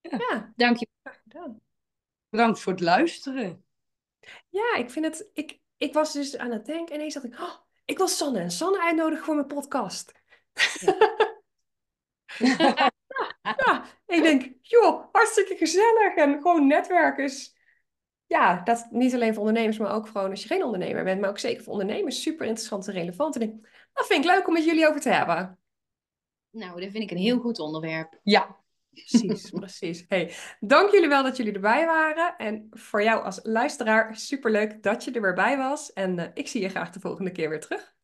[0.00, 0.18] Ja.
[0.28, 0.52] ja.
[0.56, 0.88] Dank je.
[2.28, 3.65] Bedankt voor het luisteren.
[4.48, 5.30] Ja, ik vind het...
[5.32, 7.40] Ik, ik was dus aan het denken en ineens dacht ik...
[7.40, 7.54] Oh,
[7.84, 10.12] ik wil Sanne en Sanne uitnodigen voor mijn podcast.
[10.80, 10.96] Ja.
[13.66, 16.14] ja, ik denk, joh, hartstikke gezellig.
[16.14, 17.56] En gewoon netwerken is,
[18.26, 21.30] ja, dat niet alleen voor ondernemers, maar ook gewoon als je geen ondernemer bent, maar
[21.30, 23.34] ook zeker voor ondernemers, super interessant en relevant.
[23.34, 25.58] En ik, dat vind ik leuk om met jullie over te hebben.
[26.50, 28.20] Nou, dat vind ik een heel goed onderwerp.
[28.22, 28.56] Ja,
[28.96, 30.04] precies, precies.
[30.08, 32.36] Hey, dank jullie wel dat jullie erbij waren.
[32.36, 35.92] En voor jou als luisteraar, superleuk dat je er weer bij was.
[35.92, 37.95] En uh, ik zie je graag de volgende keer weer terug.